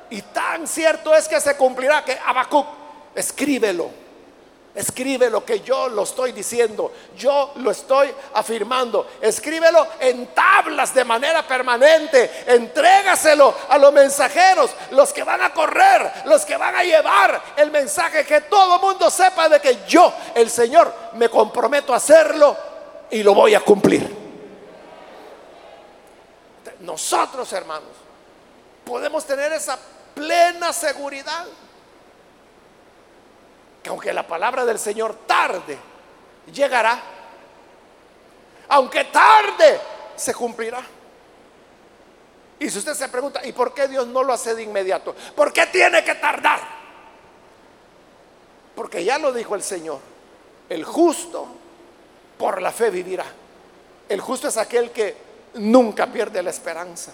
Y 0.10 0.22
tan 0.22 0.68
cierto 0.68 1.14
es 1.14 1.28
que 1.28 1.40
se 1.40 1.56
cumplirá 1.56 2.04
que 2.04 2.18
Habacuc 2.26 2.68
escríbelo. 3.16 3.92
Escribe 4.74 5.30
lo 5.30 5.44
que 5.44 5.60
yo 5.60 5.90
lo 5.90 6.04
estoy 6.04 6.32
diciendo, 6.32 6.94
yo 7.18 7.52
lo 7.58 7.72
estoy 7.72 8.10
afirmando. 8.36 9.06
Escríbelo 9.20 9.86
en 10.00 10.28
tablas 10.28 10.94
de 10.94 11.04
manera 11.04 11.46
permanente. 11.46 12.46
Entrégaselo 12.48 13.54
a 13.68 13.78
los 13.78 13.92
mensajeros, 13.92 14.72
los 14.92 15.12
que 15.12 15.24
van 15.24 15.42
a 15.42 15.54
correr, 15.54 16.24
los 16.26 16.46
que 16.46 16.56
van 16.56 16.74
a 16.74 16.84
llevar 16.84 17.42
el 17.58 17.70
mensaje, 17.70 18.26
que 18.26 18.42
todo 18.42 18.80
mundo 18.80 19.10
sepa 19.10 19.50
de 19.50 19.60
que 19.60 19.80
yo, 19.86 20.14
el 20.36 20.50
Señor, 20.50 20.94
me 21.14 21.28
comprometo 21.28 21.94
a 21.94 21.98
hacerlo 21.98 22.56
y 23.10 23.24
lo 23.24 23.34
voy 23.34 23.54
a 23.54 23.60
cumplir. 23.60 24.22
Nosotros, 26.80 27.52
hermanos, 27.52 27.90
podemos 28.86 29.26
tener 29.26 29.52
esa 29.52 29.78
plena 30.16 30.72
seguridad 30.72 31.46
que 33.82 33.90
aunque 33.90 34.14
la 34.14 34.28
palabra 34.28 34.66
del 34.66 34.78
Señor 34.80 35.16
tarde, 35.26 35.78
llegará. 36.52 37.02
Aunque 38.70 39.06
tarde, 39.06 39.80
se 40.16 40.34
cumplirá. 40.34 40.82
Y 42.60 42.70
si 42.70 42.78
usted 42.78 42.94
se 42.94 43.10
pregunta, 43.10 43.44
¿y 43.44 43.54
por 43.54 43.74
qué 43.74 43.88
Dios 43.88 44.06
no 44.08 44.24
lo 44.24 44.34
hace 44.34 44.54
de 44.54 44.64
inmediato? 44.64 45.16
¿Por 45.36 45.52
qué 45.52 45.66
tiene 45.66 46.04
que 46.04 46.16
tardar? 46.16 46.60
Porque 48.76 49.04
ya 49.04 49.18
lo 49.18 49.34
dijo 49.34 49.56
el 49.56 49.64
Señor, 49.64 50.00
el 50.70 50.84
justo 50.84 51.48
por 52.38 52.62
la 52.62 52.72
fe 52.72 52.90
vivirá. 52.90 53.26
El 54.08 54.22
justo 54.22 54.48
es 54.48 54.58
aquel 54.58 54.92
que 54.92 55.16
nunca 55.56 56.08
pierde 56.08 56.44
la 56.44 56.50
esperanza, 56.50 57.12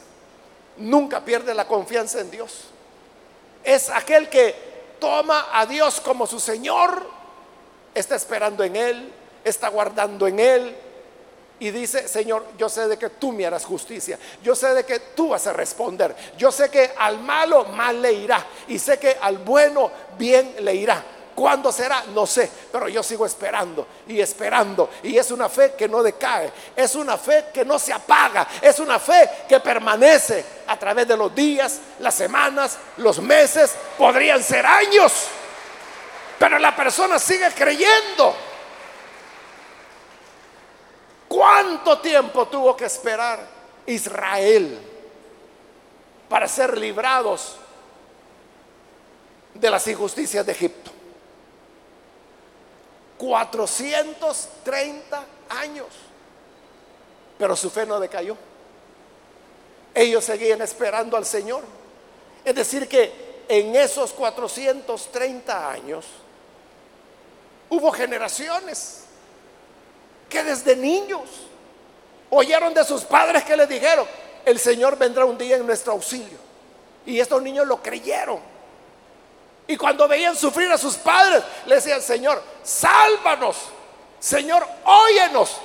nunca 0.77 1.23
pierde 1.23 1.53
la 1.53 1.65
confianza 1.65 2.19
en 2.19 2.29
Dios. 2.29 2.65
Es 3.63 3.89
aquel 3.89 4.29
que 4.29 4.76
toma 4.99 5.47
a 5.51 5.65
Dios 5.65 6.01
como 6.01 6.27
su 6.27 6.39
Señor, 6.39 7.05
está 7.93 8.15
esperando 8.15 8.63
en 8.63 8.75
Él, 8.75 9.13
está 9.43 9.69
guardando 9.69 10.27
en 10.27 10.39
Él. 10.39 10.75
Y 11.59 11.71
dice, 11.71 12.07
Señor, 12.07 12.45
yo 12.55 12.69
sé 12.69 12.87
de 12.87 12.97
que 12.97 13.09
tú 13.09 13.31
me 13.31 13.45
harás 13.45 13.65
justicia. 13.65 14.19
Yo 14.43 14.55
sé 14.55 14.75
de 14.75 14.85
que 14.85 14.99
tú 14.99 15.29
vas 15.29 15.47
a 15.47 15.53
responder. 15.53 16.15
Yo 16.37 16.51
sé 16.51 16.69
que 16.69 16.91
al 16.95 17.19
malo 17.19 17.65
mal 17.65 17.99
le 17.99 18.13
irá. 18.13 18.45
Y 18.67 18.77
sé 18.77 18.99
que 18.99 19.17
al 19.19 19.39
bueno 19.39 19.89
bien 20.19 20.55
le 20.59 20.75
irá. 20.75 21.03
¿Cuándo 21.37 21.71
será? 21.71 22.03
No 22.15 22.25
sé, 22.25 22.49
pero 22.71 22.89
yo 22.89 23.03
sigo 23.03 23.23
esperando 23.23 23.85
y 24.07 24.19
esperando. 24.19 24.89
Y 25.03 25.19
es 25.19 25.29
una 25.29 25.47
fe 25.47 25.75
que 25.77 25.87
no 25.87 26.01
decae, 26.01 26.51
es 26.75 26.95
una 26.95 27.15
fe 27.15 27.49
que 27.53 27.63
no 27.63 27.77
se 27.77 27.93
apaga, 27.93 28.47
es 28.59 28.79
una 28.79 28.97
fe 28.97 29.29
que 29.47 29.59
permanece 29.59 30.43
a 30.65 30.79
través 30.79 31.07
de 31.07 31.15
los 31.15 31.35
días, 31.35 31.79
las 31.99 32.15
semanas, 32.15 32.79
los 32.97 33.19
meses, 33.19 33.75
podrían 33.99 34.41
ser 34.41 34.65
años. 34.65 35.27
Pero 36.39 36.57
la 36.57 36.75
persona 36.75 37.19
sigue 37.19 37.51
creyendo. 37.51 38.35
¿Cuánto 41.27 41.99
tiempo 41.99 42.47
tuvo 42.47 42.75
que 42.75 42.85
esperar 42.85 43.47
Israel 43.85 44.79
para 46.27 46.47
ser 46.47 46.75
librados 46.79 47.57
de 49.53 49.69
las 49.69 49.85
injusticias 49.85 50.43
de 50.43 50.51
Egipto? 50.51 50.96
430 53.17 55.25
años. 55.49 55.87
Pero 57.37 57.55
su 57.55 57.69
fe 57.69 57.85
no 57.85 57.99
decayó. 57.99 58.35
Ellos 59.93 60.23
seguían 60.23 60.61
esperando 60.61 61.17
al 61.17 61.25
Señor. 61.25 61.63
Es 62.43 62.55
decir, 62.55 62.87
que 62.87 63.43
en 63.47 63.75
esos 63.75 64.13
430 64.13 65.69
años 65.69 66.05
hubo 67.69 67.91
generaciones 67.91 69.03
que 70.29 70.43
desde 70.43 70.75
niños 70.75 71.21
oyeron 72.29 72.73
de 72.73 72.83
sus 72.83 73.03
padres 73.03 73.43
que 73.43 73.55
les 73.55 73.69
dijeron, 73.69 74.05
el 74.45 74.59
Señor 74.59 74.97
vendrá 74.97 75.25
un 75.25 75.37
día 75.37 75.57
en 75.57 75.65
nuestro 75.65 75.93
auxilio. 75.93 76.37
Y 77.05 77.19
estos 77.19 77.41
niños 77.41 77.65
lo 77.65 77.81
creyeron. 77.81 78.56
Y 79.67 79.75
cuando 79.75 80.07
veían 80.07 80.35
sufrir 80.35 80.71
a 80.71 80.77
sus 80.77 80.95
padres, 80.95 81.43
le 81.65 81.75
decían, 81.75 82.01
Señor, 82.01 82.41
sálvanos. 82.63 83.57
Señor, 84.19 84.65
óyenos. 84.85 85.57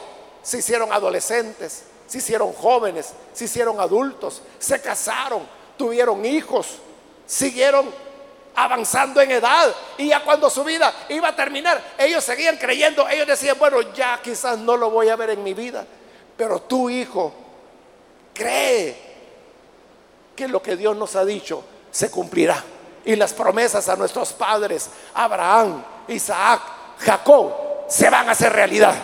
Se 0.43 0.59
hicieron 0.59 0.93
adolescentes, 0.93 1.85
se 2.09 2.19
hicieron 2.19 2.53
jóvenes, 2.53 3.13
se 3.33 3.45
hicieron 3.45 3.79
adultos, 3.79 4.43
se 4.59 4.81
casaron, 4.83 5.47
tuvieron 5.77 6.25
hijos, 6.27 6.79
siguieron 7.27 7.89
avanzando 8.57 9.21
en 9.21 9.31
edad. 9.31 9.73
Y 9.97 10.09
ya 10.09 10.25
cuando 10.25 10.51
su 10.51 10.65
vida 10.65 10.93
iba 11.11 11.29
a 11.29 11.37
terminar, 11.37 11.81
ellos 11.97 12.25
seguían 12.25 12.57
creyendo. 12.57 13.09
Ellos 13.09 13.29
decían, 13.29 13.57
bueno, 13.57 13.81
ya 13.95 14.21
quizás 14.21 14.59
no 14.59 14.77
lo 14.77 14.91
voy 14.91 15.11
a 15.11 15.17
ver 15.17 15.31
en 15.31 15.45
mi 15.45 15.55
vida. 15.55 15.87
Pero 16.37 16.61
tu 16.63 16.91
hijo, 16.91 17.33
cree 18.35 18.97
que 20.35 20.49
lo 20.49 20.61
que 20.61 20.75
Dios 20.75 20.97
nos 20.97 21.15
ha 21.15 21.25
dicho 21.25 21.63
se 21.93 22.11
cumplirá 22.11 22.65
y 23.05 23.17
las 23.17 23.33
promesas 23.33 23.89
a 23.89 23.97
nuestros 23.97 24.33
padres, 24.33 24.89
Abraham, 25.15 25.85
Isaac, 26.09 26.63
Jacob, 26.99 27.53
se 27.89 28.09
van 28.09 28.29
a 28.29 28.33
hacer 28.33 28.53
realidad. 28.53 28.95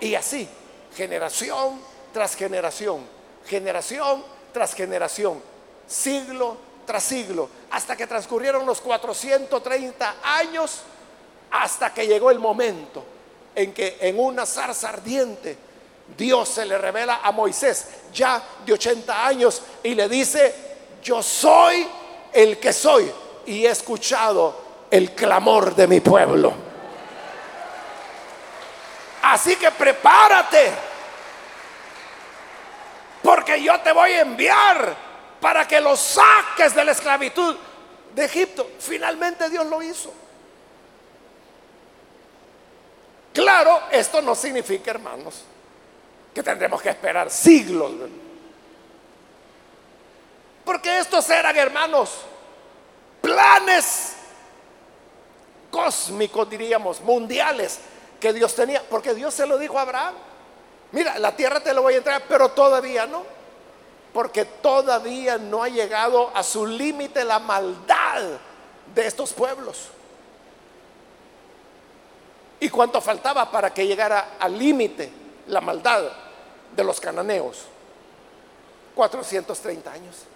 Y 0.00 0.14
así, 0.14 0.48
generación 0.96 1.80
tras 2.12 2.34
generación, 2.34 3.04
generación 3.46 4.24
tras 4.52 4.74
generación, 4.74 5.40
siglo 5.86 6.68
tras 6.88 7.04
siglo, 7.04 7.50
hasta 7.70 7.94
que 7.94 8.06
transcurrieron 8.06 8.64
los 8.64 8.80
430 8.80 10.16
años, 10.22 10.80
hasta 11.50 11.92
que 11.92 12.06
llegó 12.06 12.30
el 12.30 12.38
momento 12.38 13.04
en 13.54 13.74
que 13.74 13.98
en 14.00 14.18
una 14.18 14.46
zarza 14.46 14.88
ardiente 14.88 15.58
Dios 16.16 16.48
se 16.48 16.64
le 16.64 16.78
revela 16.78 17.20
a 17.22 17.30
Moisés, 17.30 17.88
ya 18.14 18.42
de 18.64 18.72
80 18.72 19.26
años, 19.26 19.60
y 19.82 19.94
le 19.94 20.08
dice, 20.08 20.54
yo 21.02 21.22
soy 21.22 21.86
el 22.38 22.60
que 22.60 22.72
soy 22.72 23.10
y 23.46 23.66
he 23.66 23.70
escuchado 23.70 24.86
el 24.92 25.10
clamor 25.10 25.74
de 25.74 25.88
mi 25.88 25.98
pueblo. 25.98 26.54
Así 29.22 29.56
que 29.56 29.72
prepárate, 29.72 30.70
porque 33.24 33.60
yo 33.60 33.80
te 33.80 33.90
voy 33.90 34.12
a 34.12 34.20
enviar 34.20 34.96
para 35.40 35.66
que 35.66 35.80
los 35.80 35.98
saques 35.98 36.76
de 36.76 36.84
la 36.84 36.92
esclavitud 36.92 37.56
de 38.14 38.24
Egipto. 38.24 38.70
Finalmente 38.78 39.50
Dios 39.50 39.66
lo 39.66 39.82
hizo. 39.82 40.12
Claro, 43.32 43.82
esto 43.90 44.22
no 44.22 44.36
significa, 44.36 44.92
hermanos, 44.92 45.42
que 46.32 46.42
tendremos 46.44 46.80
que 46.80 46.90
esperar 46.90 47.32
siglos. 47.32 47.90
Porque 50.68 50.98
estos 50.98 51.30
eran, 51.30 51.56
hermanos, 51.56 52.10
planes 53.22 54.16
cósmicos, 55.70 56.50
diríamos, 56.50 57.00
mundiales, 57.00 57.80
que 58.20 58.34
Dios 58.34 58.54
tenía. 58.54 58.82
Porque 58.82 59.14
Dios 59.14 59.32
se 59.32 59.46
lo 59.46 59.56
dijo 59.56 59.78
a 59.78 59.80
Abraham. 59.80 60.14
Mira, 60.92 61.18
la 61.18 61.34
tierra 61.34 61.60
te 61.60 61.72
lo 61.72 61.80
voy 61.80 61.94
a 61.94 61.96
entregar, 61.96 62.24
pero 62.28 62.50
todavía 62.50 63.06
no. 63.06 63.24
Porque 64.12 64.44
todavía 64.44 65.38
no 65.38 65.62
ha 65.62 65.70
llegado 65.70 66.30
a 66.34 66.42
su 66.42 66.66
límite 66.66 67.24
la 67.24 67.38
maldad 67.38 68.24
de 68.94 69.06
estos 69.06 69.32
pueblos. 69.32 69.88
¿Y 72.60 72.68
cuánto 72.68 73.00
faltaba 73.00 73.50
para 73.50 73.72
que 73.72 73.86
llegara 73.86 74.36
al 74.38 74.58
límite 74.58 75.10
la 75.46 75.62
maldad 75.62 76.12
de 76.76 76.84
los 76.84 77.00
cananeos? 77.00 77.62
430 78.94 79.90
años. 79.90 80.26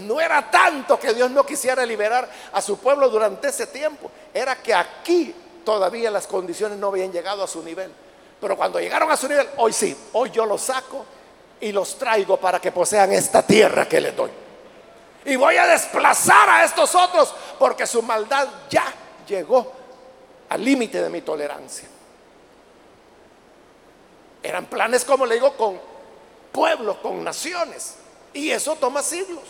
No 0.00 0.20
era 0.20 0.50
tanto 0.50 0.98
que 0.98 1.12
Dios 1.12 1.30
no 1.30 1.44
quisiera 1.44 1.84
liberar 1.84 2.30
a 2.52 2.62
su 2.62 2.78
pueblo 2.78 3.08
durante 3.08 3.48
ese 3.48 3.66
tiempo, 3.66 4.10
era 4.32 4.56
que 4.56 4.72
aquí 4.72 5.34
todavía 5.64 6.10
las 6.10 6.26
condiciones 6.26 6.78
no 6.78 6.88
habían 6.88 7.12
llegado 7.12 7.42
a 7.42 7.48
su 7.48 7.62
nivel. 7.62 7.92
Pero 8.40 8.56
cuando 8.56 8.80
llegaron 8.80 9.10
a 9.10 9.16
su 9.16 9.28
nivel, 9.28 9.48
hoy 9.56 9.72
sí, 9.72 9.96
hoy 10.12 10.30
yo 10.30 10.46
los 10.46 10.62
saco 10.62 11.04
y 11.60 11.72
los 11.72 11.96
traigo 11.98 12.36
para 12.38 12.60
que 12.60 12.72
posean 12.72 13.12
esta 13.12 13.42
tierra 13.46 13.88
que 13.88 14.00
les 14.00 14.16
doy. 14.16 14.30
Y 15.24 15.36
voy 15.36 15.56
a 15.56 15.66
desplazar 15.66 16.48
a 16.48 16.64
estos 16.64 16.94
otros 16.94 17.34
porque 17.58 17.86
su 17.86 18.02
maldad 18.02 18.48
ya 18.68 18.84
llegó 19.28 19.72
al 20.48 20.64
límite 20.64 21.00
de 21.00 21.08
mi 21.08 21.22
tolerancia. 21.22 21.88
Eran 24.42 24.66
planes, 24.66 25.04
como 25.04 25.24
le 25.24 25.36
digo, 25.36 25.56
con 25.56 25.78
pueblos, 26.50 26.96
con 26.98 27.22
naciones. 27.22 27.94
Y 28.32 28.50
eso 28.50 28.74
toma 28.76 29.02
siglos. 29.02 29.44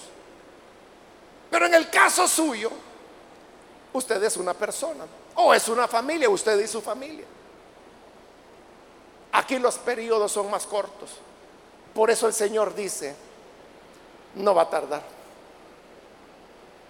Pero 1.53 1.67
en 1.67 1.75
el 1.75 1.89
caso 1.89 2.27
suyo, 2.27 2.73
usted 3.93 4.21
es 4.25 4.37
una 4.37 4.55
persona. 4.55 5.05
O 5.37 5.55
es 5.55 5.69
una 5.69 5.87
familia, 5.87 6.29
usted 6.29 6.59
y 6.59 6.67
su 6.67 6.83
familia. 6.83 7.25
Aquí 9.31 9.61
los 9.61 9.79
periodos 9.79 10.33
son 10.33 10.51
más 10.51 10.67
cortos. 10.67 11.11
Por 11.95 12.11
eso 12.11 12.27
el 12.27 12.33
Señor 12.33 12.75
dice, 12.75 13.15
no 14.35 14.53
va 14.53 14.63
a 14.63 14.71
tardar. 14.71 15.03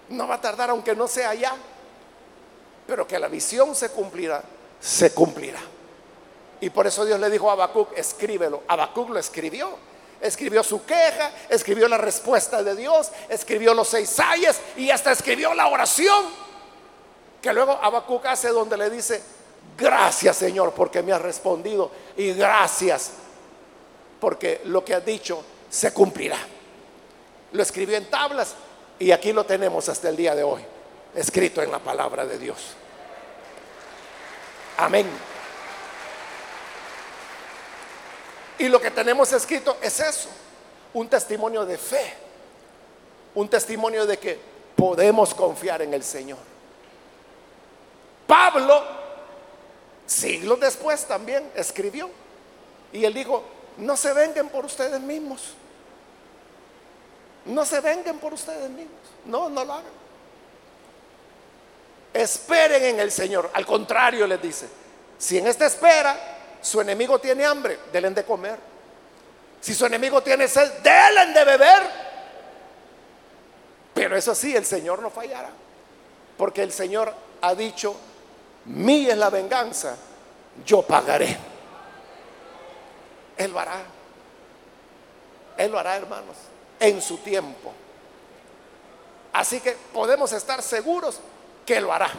No 0.08 0.26
va 0.26 0.36
a 0.36 0.40
tardar 0.40 0.70
aunque 0.70 0.96
no 0.96 1.06
sea 1.06 1.34
ya 1.34 1.54
pero 2.86 3.06
que 3.06 3.18
la 3.18 3.28
visión 3.28 3.74
se 3.74 3.90
cumplirá, 3.90 4.42
se 4.80 5.12
cumplirá. 5.14 5.60
Y 6.60 6.70
por 6.70 6.86
eso 6.86 7.04
Dios 7.04 7.18
le 7.18 7.30
dijo 7.30 7.48
a 7.50 7.54
Habacuc, 7.54 7.96
escríbelo. 7.96 8.62
Habacuc 8.68 9.10
lo 9.10 9.18
escribió. 9.18 9.70
Escribió 10.22 10.62
su 10.62 10.84
queja, 10.84 11.32
escribió 11.48 11.88
la 11.88 11.98
respuesta 11.98 12.62
de 12.62 12.76
Dios, 12.76 13.10
escribió 13.28 13.74
los 13.74 13.88
seis 13.88 14.18
ayes 14.20 14.60
y 14.76 14.90
hasta 14.90 15.12
escribió 15.12 15.52
la 15.52 15.66
oración. 15.66 16.26
Que 17.42 17.52
luego 17.52 17.72
Habacuc 17.72 18.24
hace 18.26 18.48
donde 18.48 18.76
le 18.76 18.88
dice, 18.88 19.20
gracias 19.76 20.36
Señor 20.36 20.72
porque 20.72 21.02
me 21.02 21.12
has 21.12 21.20
respondido 21.20 21.90
y 22.16 22.32
gracias 22.32 23.10
porque 24.20 24.60
lo 24.66 24.84
que 24.84 24.94
has 24.94 25.04
dicho 25.04 25.42
se 25.68 25.92
cumplirá. 25.92 26.38
Lo 27.50 27.62
escribió 27.62 27.96
en 27.96 28.08
tablas 28.08 28.54
y 29.00 29.10
aquí 29.10 29.32
lo 29.32 29.44
tenemos 29.44 29.88
hasta 29.88 30.08
el 30.08 30.16
día 30.16 30.36
de 30.36 30.44
hoy 30.44 30.64
escrito 31.14 31.62
en 31.62 31.70
la 31.70 31.78
palabra 31.78 32.24
de 32.26 32.38
Dios. 32.38 32.58
Amén. 34.78 35.31
Y 38.62 38.68
lo 38.68 38.80
que 38.80 38.92
tenemos 38.92 39.32
escrito 39.32 39.76
es 39.82 39.98
eso, 39.98 40.28
un 40.94 41.08
testimonio 41.08 41.66
de 41.66 41.76
fe, 41.76 42.14
un 43.34 43.48
testimonio 43.48 44.06
de 44.06 44.16
que 44.20 44.38
podemos 44.76 45.34
confiar 45.34 45.82
en 45.82 45.92
el 45.92 46.04
Señor. 46.04 46.38
Pablo, 48.24 48.84
siglos 50.06 50.60
después 50.60 51.04
también 51.06 51.50
escribió, 51.56 52.08
y 52.92 53.04
él 53.04 53.12
dijo, 53.12 53.42
no 53.78 53.96
se 53.96 54.12
vengan 54.12 54.48
por 54.48 54.64
ustedes 54.64 55.00
mismos, 55.00 55.54
no 57.46 57.64
se 57.64 57.80
vengan 57.80 58.18
por 58.18 58.32
ustedes 58.32 58.70
mismos, 58.70 59.00
no, 59.24 59.48
no 59.48 59.64
lo 59.64 59.72
hagan. 59.72 59.92
Esperen 62.14 62.84
en 62.84 63.00
el 63.00 63.10
Señor. 63.10 63.50
Al 63.54 63.66
contrario, 63.66 64.24
les 64.24 64.40
dice, 64.40 64.68
si 65.18 65.38
en 65.38 65.48
esta 65.48 65.66
espera 65.66 66.31
su 66.62 66.80
enemigo 66.80 67.18
tiene 67.18 67.44
hambre, 67.44 67.78
delen 67.92 68.14
de 68.14 68.24
comer. 68.24 68.58
Si 69.60 69.74
su 69.74 69.84
enemigo 69.84 70.22
tiene 70.22 70.48
sed, 70.48 70.72
delen 70.82 71.34
de 71.34 71.44
beber. 71.44 71.82
Pero 73.94 74.16
eso 74.16 74.34
sí, 74.34 74.56
el 74.56 74.64
Señor 74.64 75.02
no 75.02 75.10
fallará. 75.10 75.50
Porque 76.36 76.62
el 76.62 76.72
Señor 76.72 77.14
ha 77.42 77.54
dicho, 77.54 77.94
mía 78.64 79.12
es 79.12 79.18
la 79.18 79.30
venganza, 79.30 79.96
yo 80.64 80.82
pagaré. 80.82 81.36
Él 83.36 83.52
lo 83.52 83.58
hará. 83.58 83.82
Él 85.58 85.70
lo 85.70 85.78
hará, 85.78 85.96
hermanos, 85.96 86.36
en 86.80 87.02
su 87.02 87.18
tiempo. 87.18 87.72
Así 89.32 89.60
que 89.60 89.72
podemos 89.92 90.32
estar 90.32 90.62
seguros 90.62 91.20
que 91.64 91.80
lo 91.80 91.92
hará. 91.92 92.10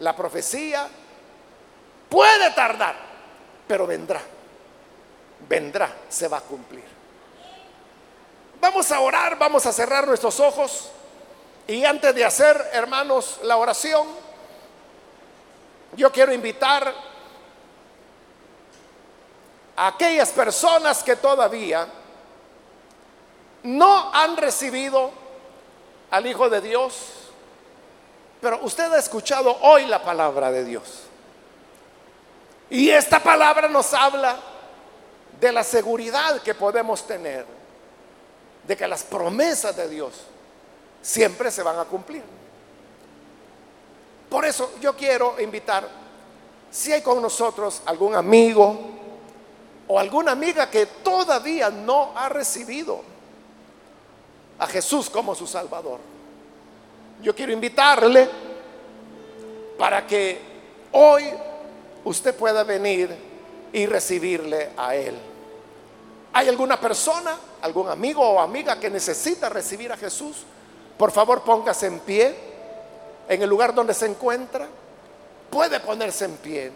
La 0.00 0.14
profecía 0.14 0.88
puede 2.08 2.50
tardar, 2.50 2.94
pero 3.72 3.86
vendrá. 3.86 4.20
Vendrá, 5.48 5.96
se 6.06 6.28
va 6.28 6.36
a 6.36 6.40
cumplir. 6.42 6.84
Vamos 8.60 8.92
a 8.92 9.00
orar, 9.00 9.38
vamos 9.38 9.64
a 9.64 9.72
cerrar 9.72 10.06
nuestros 10.06 10.38
ojos. 10.40 10.90
Y 11.66 11.82
antes 11.86 12.14
de 12.14 12.22
hacer, 12.22 12.68
hermanos, 12.74 13.40
la 13.44 13.56
oración, 13.56 14.06
yo 15.96 16.12
quiero 16.12 16.34
invitar 16.34 16.92
a 19.74 19.86
aquellas 19.86 20.28
personas 20.32 21.02
que 21.02 21.16
todavía 21.16 21.88
no 23.62 24.12
han 24.12 24.36
recibido 24.36 25.12
al 26.10 26.26
Hijo 26.26 26.50
de 26.50 26.60
Dios 26.60 27.22
pero 28.42 28.58
usted 28.64 28.92
ha 28.92 28.98
escuchado 28.98 29.56
hoy 29.60 29.86
la 29.86 30.02
palabra 30.02 30.50
de 30.50 30.64
Dios. 30.64 31.11
Y 32.72 32.88
esta 32.88 33.22
palabra 33.22 33.68
nos 33.68 33.92
habla 33.92 34.34
de 35.38 35.52
la 35.52 35.62
seguridad 35.62 36.40
que 36.40 36.54
podemos 36.54 37.06
tener, 37.06 37.44
de 38.66 38.74
que 38.74 38.88
las 38.88 39.02
promesas 39.02 39.76
de 39.76 39.90
Dios 39.90 40.14
siempre 41.02 41.50
se 41.50 41.62
van 41.62 41.78
a 41.78 41.84
cumplir. 41.84 42.22
Por 44.30 44.46
eso 44.46 44.72
yo 44.80 44.96
quiero 44.96 45.38
invitar, 45.38 45.86
si 46.70 46.94
hay 46.94 47.02
con 47.02 47.20
nosotros 47.20 47.82
algún 47.84 48.14
amigo 48.14 48.80
o 49.86 49.98
alguna 49.98 50.32
amiga 50.32 50.70
que 50.70 50.86
todavía 50.86 51.68
no 51.68 52.12
ha 52.16 52.30
recibido 52.30 53.02
a 54.58 54.66
Jesús 54.66 55.10
como 55.10 55.34
su 55.34 55.46
Salvador, 55.46 56.00
yo 57.20 57.34
quiero 57.34 57.52
invitarle 57.52 58.30
para 59.76 60.06
que 60.06 60.40
hoy 60.92 61.24
usted 62.04 62.34
pueda 62.34 62.64
venir 62.64 63.14
y 63.72 63.86
recibirle 63.86 64.70
a 64.76 64.94
Él. 64.94 65.16
¿Hay 66.32 66.48
alguna 66.48 66.80
persona, 66.80 67.36
algún 67.60 67.88
amigo 67.88 68.22
o 68.22 68.40
amiga 68.40 68.78
que 68.80 68.88
necesita 68.88 69.48
recibir 69.48 69.92
a 69.92 69.96
Jesús? 69.96 70.44
Por 70.96 71.10
favor, 71.10 71.42
póngase 71.42 71.86
en 71.86 72.00
pie 72.00 72.34
en 73.28 73.42
el 73.42 73.48
lugar 73.48 73.74
donde 73.74 73.94
se 73.94 74.06
encuentra. 74.06 74.66
Puede 75.50 75.80
ponerse 75.80 76.24
en 76.24 76.36
pie 76.36 76.72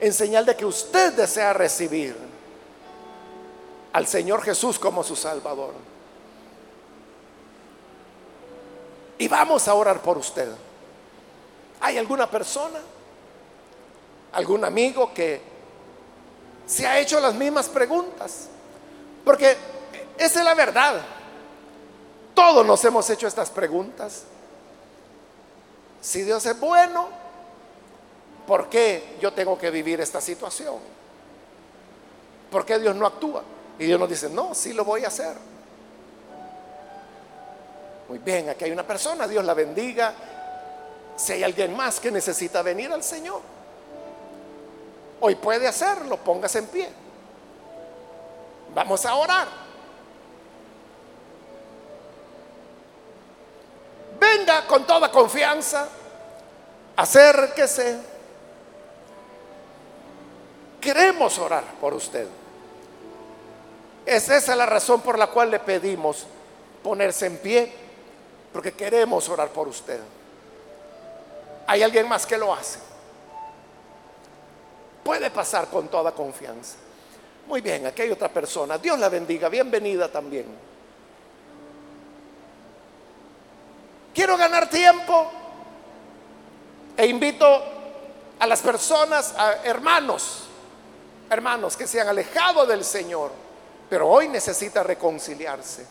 en 0.00 0.12
señal 0.12 0.46
de 0.46 0.56
que 0.56 0.64
usted 0.64 1.12
desea 1.12 1.52
recibir 1.52 2.16
al 3.92 4.06
Señor 4.06 4.42
Jesús 4.42 4.78
como 4.78 5.04
su 5.04 5.14
Salvador. 5.14 5.74
Y 9.18 9.28
vamos 9.28 9.68
a 9.68 9.74
orar 9.74 10.00
por 10.00 10.16
usted. 10.16 10.48
¿Hay 11.80 11.98
alguna 11.98 12.28
persona? 12.30 12.78
¿Algún 14.32 14.64
amigo 14.64 15.12
que 15.12 15.40
se 16.66 16.86
ha 16.86 16.98
hecho 16.98 17.20
las 17.20 17.34
mismas 17.34 17.68
preguntas? 17.68 18.48
Porque 19.24 19.56
Esa 20.16 20.40
es 20.40 20.44
la 20.44 20.54
verdad. 20.54 21.00
Todos 22.34 22.64
nos 22.66 22.84
hemos 22.84 23.08
hecho 23.10 23.26
estas 23.26 23.50
preguntas. 23.50 24.22
Si 26.00 26.22
Dios 26.22 26.44
es 26.46 26.58
bueno, 26.58 27.08
¿por 28.46 28.68
qué 28.68 29.16
yo 29.20 29.32
tengo 29.32 29.58
que 29.58 29.70
vivir 29.70 30.00
esta 30.00 30.20
situación? 30.20 30.76
¿Por 32.50 32.64
qué 32.64 32.78
Dios 32.78 32.94
no 32.96 33.06
actúa? 33.06 33.42
Y 33.78 33.84
Dios 33.84 33.98
nos 33.98 34.08
dice, 34.08 34.28
no, 34.28 34.54
sí 34.54 34.72
lo 34.72 34.84
voy 34.84 35.04
a 35.04 35.08
hacer. 35.08 35.34
Muy 38.08 38.18
bien, 38.18 38.48
aquí 38.48 38.64
hay 38.64 38.72
una 38.72 38.86
persona, 38.86 39.28
Dios 39.28 39.44
la 39.44 39.54
bendiga. 39.54 40.12
Si 41.16 41.32
hay 41.32 41.44
alguien 41.44 41.76
más 41.76 42.00
que 42.00 42.10
necesita 42.10 42.60
venir 42.62 42.92
al 42.92 43.04
Señor, 43.04 43.40
hoy 45.20 45.34
puede 45.34 45.66
hacerlo, 45.66 46.16
póngase 46.16 46.58
en 46.58 46.66
pie. 46.66 46.88
Vamos 48.74 49.04
a 49.04 49.14
orar. 49.14 49.48
Venga 54.18 54.66
con 54.66 54.86
toda 54.86 55.10
confianza, 55.10 55.88
acérquese. 56.96 57.98
Queremos 60.80 61.38
orar 61.38 61.64
por 61.80 61.94
usted. 61.94 62.26
Es 64.06 64.28
esa 64.28 64.56
la 64.56 64.66
razón 64.66 65.00
por 65.02 65.18
la 65.18 65.26
cual 65.28 65.50
le 65.50 65.58
pedimos 65.58 66.26
ponerse 66.82 67.26
en 67.26 67.38
pie, 67.38 67.72
porque 68.52 68.72
queremos 68.72 69.28
orar 69.28 69.48
por 69.48 69.68
usted. 69.68 70.00
Hay 71.66 71.82
alguien 71.82 72.08
más 72.08 72.26
que 72.26 72.36
lo 72.36 72.52
hace. 72.52 72.89
Puede 75.02 75.30
pasar 75.30 75.68
con 75.68 75.88
toda 75.88 76.12
confianza. 76.12 76.76
Muy 77.46 77.60
bien, 77.60 77.86
aquí 77.86 78.02
hay 78.02 78.10
otra 78.10 78.28
persona. 78.28 78.78
Dios 78.78 78.98
la 78.98 79.08
bendiga. 79.08 79.48
Bienvenida 79.48 80.08
también. 80.08 80.46
Quiero 84.14 84.36
ganar 84.36 84.68
tiempo 84.68 85.30
e 86.96 87.06
invito 87.06 87.62
a 88.38 88.46
las 88.46 88.60
personas, 88.60 89.34
a 89.36 89.64
hermanos, 89.64 90.44
hermanos 91.28 91.76
que 91.76 91.86
se 91.86 92.00
han 92.00 92.08
alejado 92.08 92.66
del 92.66 92.84
Señor, 92.84 93.30
pero 93.88 94.08
hoy 94.08 94.28
necesita 94.28 94.82
reconciliarse. 94.82 95.86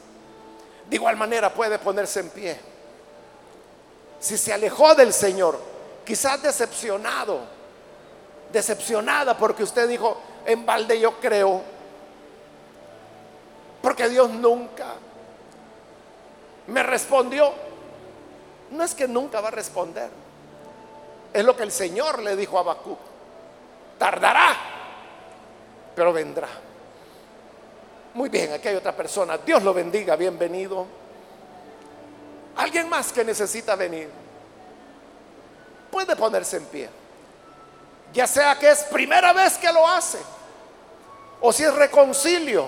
De 0.90 0.96
igual 0.96 1.16
manera 1.16 1.54
puede 1.54 1.80
ponerse 1.80 2.20
en 2.22 2.30
pie. 2.30 2.60
Si 4.20 4.38
se 4.38 4.52
alejó 4.54 4.96
del 4.96 5.14
Señor, 5.14 5.60
quizás 6.06 6.42
decepcionado, 6.42 7.59
decepcionada 8.52 9.38
porque 9.38 9.64
usted 9.64 9.88
dijo, 9.88 10.18
en 10.46 10.66
balde 10.66 11.00
yo 11.00 11.20
creo, 11.20 11.62
porque 13.82 14.10
Dios 14.10 14.30
nunca 14.30 14.94
me 16.68 16.84
respondió. 16.84 17.52
No 18.72 18.84
es 18.84 18.94
que 18.94 19.08
nunca 19.08 19.42
va 19.42 19.48
a 19.48 19.52
responder, 19.52 20.10
es 21.34 21.44
lo 21.44 21.56
que 21.56 21.64
el 21.64 21.72
Señor 21.72 22.22
le 22.22 22.36
dijo 22.36 22.60
a 22.60 22.64
Bakú. 22.64 22.98
Tardará, 23.98 24.56
pero 25.96 26.14
vendrá. 26.14 26.48
Muy 28.14 28.30
bien, 28.30 28.54
aquí 28.54 28.68
hay 28.68 28.76
otra 28.76 28.96
persona. 28.96 29.38
Dios 29.38 29.64
lo 29.64 29.74
bendiga, 29.74 30.16
bienvenido. 30.16 30.86
Alguien 32.56 32.90
más 32.90 33.12
que 33.12 33.24
necesita 33.24 33.76
venir. 33.76 34.10
Puede 35.92 36.16
ponerse 36.16 36.58
en 36.58 36.66
pie. 36.66 36.90
Ya 38.14 38.26
sea 38.26 38.58
que 38.58 38.70
es 38.70 38.84
primera 38.86 39.34
vez 39.34 39.58
que 39.58 39.72
lo 39.72 39.88
hace 39.88 40.18
o 41.42 41.54
si 41.54 41.64
es 41.64 41.74
reconcilio, 41.74 42.68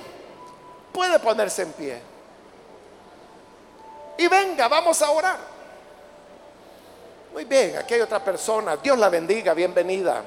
puede 0.94 1.20
ponerse 1.20 1.64
en 1.64 1.74
pie. 1.74 2.02
Y 4.18 4.28
venga, 4.28 4.68
vamos 4.68 5.02
a 5.02 5.12
orar. 5.12 5.38
Muy 7.34 7.46
bien, 7.46 7.78
aquí 7.78 7.94
hay 7.96 8.02
otra 8.02 8.24
persona. 8.24 8.78
Dios 8.78 8.98
la 8.98 9.10
bendiga, 9.10 9.54
bienvenida. 9.54 10.24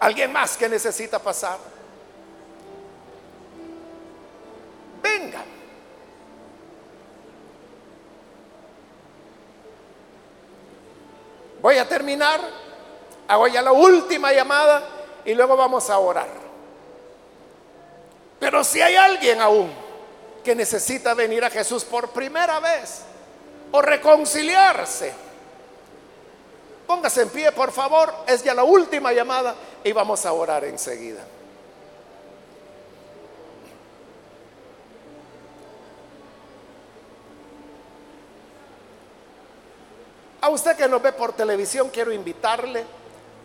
¿Alguien 0.00 0.32
más 0.32 0.56
que 0.56 0.68
necesita 0.68 1.18
pasar? 1.18 1.58
Venga. 5.02 5.44
Voy 11.62 11.78
a 11.78 11.88
terminar. 11.88 12.63
Hago 13.26 13.48
ya 13.48 13.62
la 13.62 13.72
última 13.72 14.32
llamada 14.32 14.82
y 15.24 15.34
luego 15.34 15.56
vamos 15.56 15.88
a 15.88 15.98
orar. 15.98 16.28
Pero 18.38 18.62
si 18.62 18.82
hay 18.82 18.96
alguien 18.96 19.40
aún 19.40 19.72
que 20.42 20.54
necesita 20.54 21.14
venir 21.14 21.44
a 21.44 21.50
Jesús 21.50 21.84
por 21.84 22.10
primera 22.10 22.60
vez 22.60 23.02
o 23.72 23.80
reconciliarse, 23.80 25.12
póngase 26.86 27.22
en 27.22 27.30
pie, 27.30 27.52
por 27.52 27.72
favor. 27.72 28.12
Es 28.26 28.44
ya 28.44 28.52
la 28.52 28.64
última 28.64 29.12
llamada 29.12 29.54
y 29.82 29.92
vamos 29.92 30.26
a 30.26 30.32
orar 30.32 30.64
enseguida. 30.64 31.24
A 40.42 40.50
usted 40.50 40.76
que 40.76 40.86
nos 40.86 41.00
ve 41.00 41.10
por 41.12 41.32
televisión, 41.32 41.88
quiero 41.88 42.12
invitarle 42.12 42.84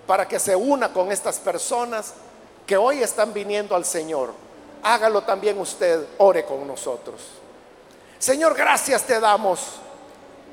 para 0.09 0.27
que 0.27 0.39
se 0.39 0.55
una 0.55 0.91
con 0.91 1.11
estas 1.11 1.37
personas 1.37 2.15
que 2.65 2.75
hoy 2.75 3.03
están 3.03 3.31
viniendo 3.31 3.75
al 3.75 3.85
Señor. 3.85 4.33
Hágalo 4.81 5.21
también 5.21 5.59
usted, 5.59 6.03
ore 6.17 6.45
con 6.45 6.65
nosotros. 6.65 7.21
Señor, 8.17 8.55
gracias 8.55 9.03
te 9.03 9.19
damos 9.19 9.59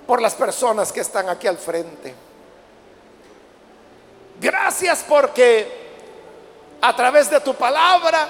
por 0.07 0.21
las 0.21 0.35
personas 0.35 0.93
que 0.93 1.01
están 1.01 1.31
aquí 1.31 1.47
al 1.47 1.57
frente. 1.57 2.15
Gracias 4.39 5.03
porque 5.09 5.67
a 6.83 6.95
través 6.95 7.31
de 7.31 7.41
tu 7.41 7.55
palabra, 7.55 8.29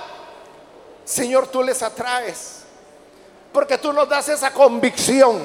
Señor, 1.05 1.49
tú 1.49 1.61
les 1.61 1.83
atraes. 1.83 2.63
Porque 3.53 3.79
tú 3.79 3.93
nos 3.93 4.09
das 4.09 4.29
esa 4.29 4.53
convicción 4.53 5.43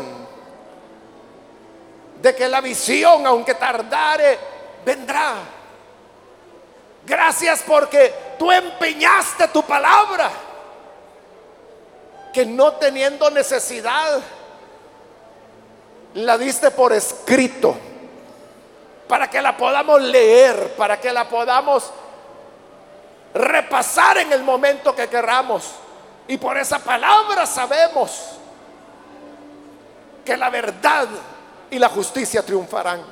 de 2.22 2.36
que 2.36 2.48
la 2.48 2.62
visión, 2.62 3.26
aunque 3.26 3.56
tardare, 3.56 4.38
vendrá. 4.86 5.58
Gracias 7.06 7.64
porque 7.66 8.14
tú 8.38 8.52
empeñaste 8.52 9.48
tu 9.48 9.64
palabra, 9.64 10.30
que 12.34 12.46
no 12.46 12.74
teniendo 12.74 13.30
necesidad, 13.30 14.22
la 16.14 16.38
diste 16.38 16.72
por 16.72 16.94
escrito, 16.94 17.76
para 19.08 19.30
que 19.30 19.42
la 19.42 19.58
podamos 19.58 20.02
leer, 20.02 20.76
para 20.76 21.00
que 21.00 21.12
la 21.12 21.28
podamos 21.28 21.92
repasar 23.34 24.20
en 24.20 24.32
el 24.32 24.44
momento 24.44 24.96
que 24.96 25.08
queramos. 25.08 25.72
Y 26.28 26.38
por 26.38 26.58
esa 26.58 26.80
palabra 26.80 27.46
sabemos 27.46 28.38
que 30.24 30.38
la 30.38 30.50
verdad 30.50 31.08
y 31.70 31.80
la 31.80 31.90
justicia 31.90 32.46
triunfarán. 32.46 33.04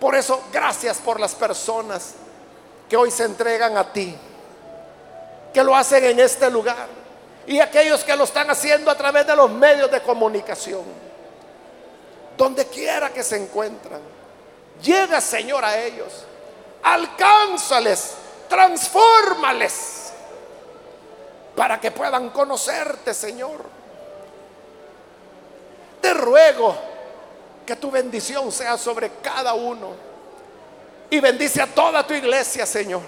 Por 0.00 0.14
eso, 0.14 0.44
gracias 0.52 0.98
por 0.98 1.20
las 1.20 1.34
personas 1.34 2.14
que 2.88 2.96
hoy 2.96 3.10
se 3.10 3.24
entregan 3.24 3.76
a 3.76 3.92
ti, 3.92 4.16
que 5.52 5.62
lo 5.62 5.76
hacen 5.76 6.04
en 6.04 6.20
este 6.20 6.50
lugar 6.50 6.86
y 7.46 7.60
aquellos 7.60 8.04
que 8.04 8.14
lo 8.14 8.24
están 8.24 8.50
haciendo 8.50 8.90
a 8.90 8.96
través 8.96 9.26
de 9.26 9.34
los 9.34 9.50
medios 9.50 9.90
de 9.90 10.02
comunicación, 10.02 10.84
donde 12.36 12.66
quiera 12.66 13.10
que 13.10 13.22
se 13.22 13.36
encuentran. 13.36 14.00
Llega, 14.82 15.20
Señor, 15.20 15.64
a 15.64 15.78
ellos, 15.78 16.24
alcánzales, 16.82 18.14
transfórmales, 18.48 20.12
para 21.56 21.80
que 21.80 21.90
puedan 21.90 22.30
conocerte, 22.30 23.12
Señor. 23.14 23.64
Te 26.00 26.14
ruego 26.14 26.76
que 27.66 27.76
tu 27.76 27.90
bendición 27.90 28.52
sea 28.52 28.78
sobre 28.78 29.10
cada 29.22 29.54
uno. 29.54 30.07
Y 31.10 31.20
bendice 31.20 31.62
a 31.62 31.66
toda 31.66 32.06
tu 32.06 32.14
iglesia, 32.14 32.66
Señor. 32.66 33.02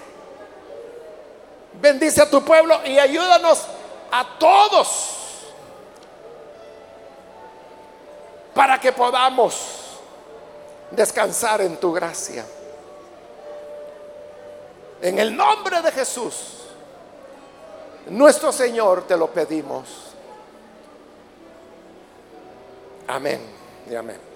Bendice 1.73 2.21
a 2.21 2.29
tu 2.29 2.43
pueblo 2.43 2.79
y 2.85 2.97
ayúdanos 2.99 3.65
a 4.11 4.37
todos 4.37 5.17
para 8.53 8.79
que 8.79 8.91
podamos 8.91 9.99
descansar 10.91 11.61
en 11.61 11.77
tu 11.77 11.93
gracia. 11.93 12.45
En 15.01 15.17
el 15.17 15.35
nombre 15.35 15.81
de 15.81 15.91
Jesús, 15.91 16.67
nuestro 18.07 18.51
Señor, 18.51 19.07
te 19.07 19.15
lo 19.15 19.27
pedimos. 19.27 20.11
Amén 23.07 23.41
y 23.89 23.95
amén. 23.95 24.30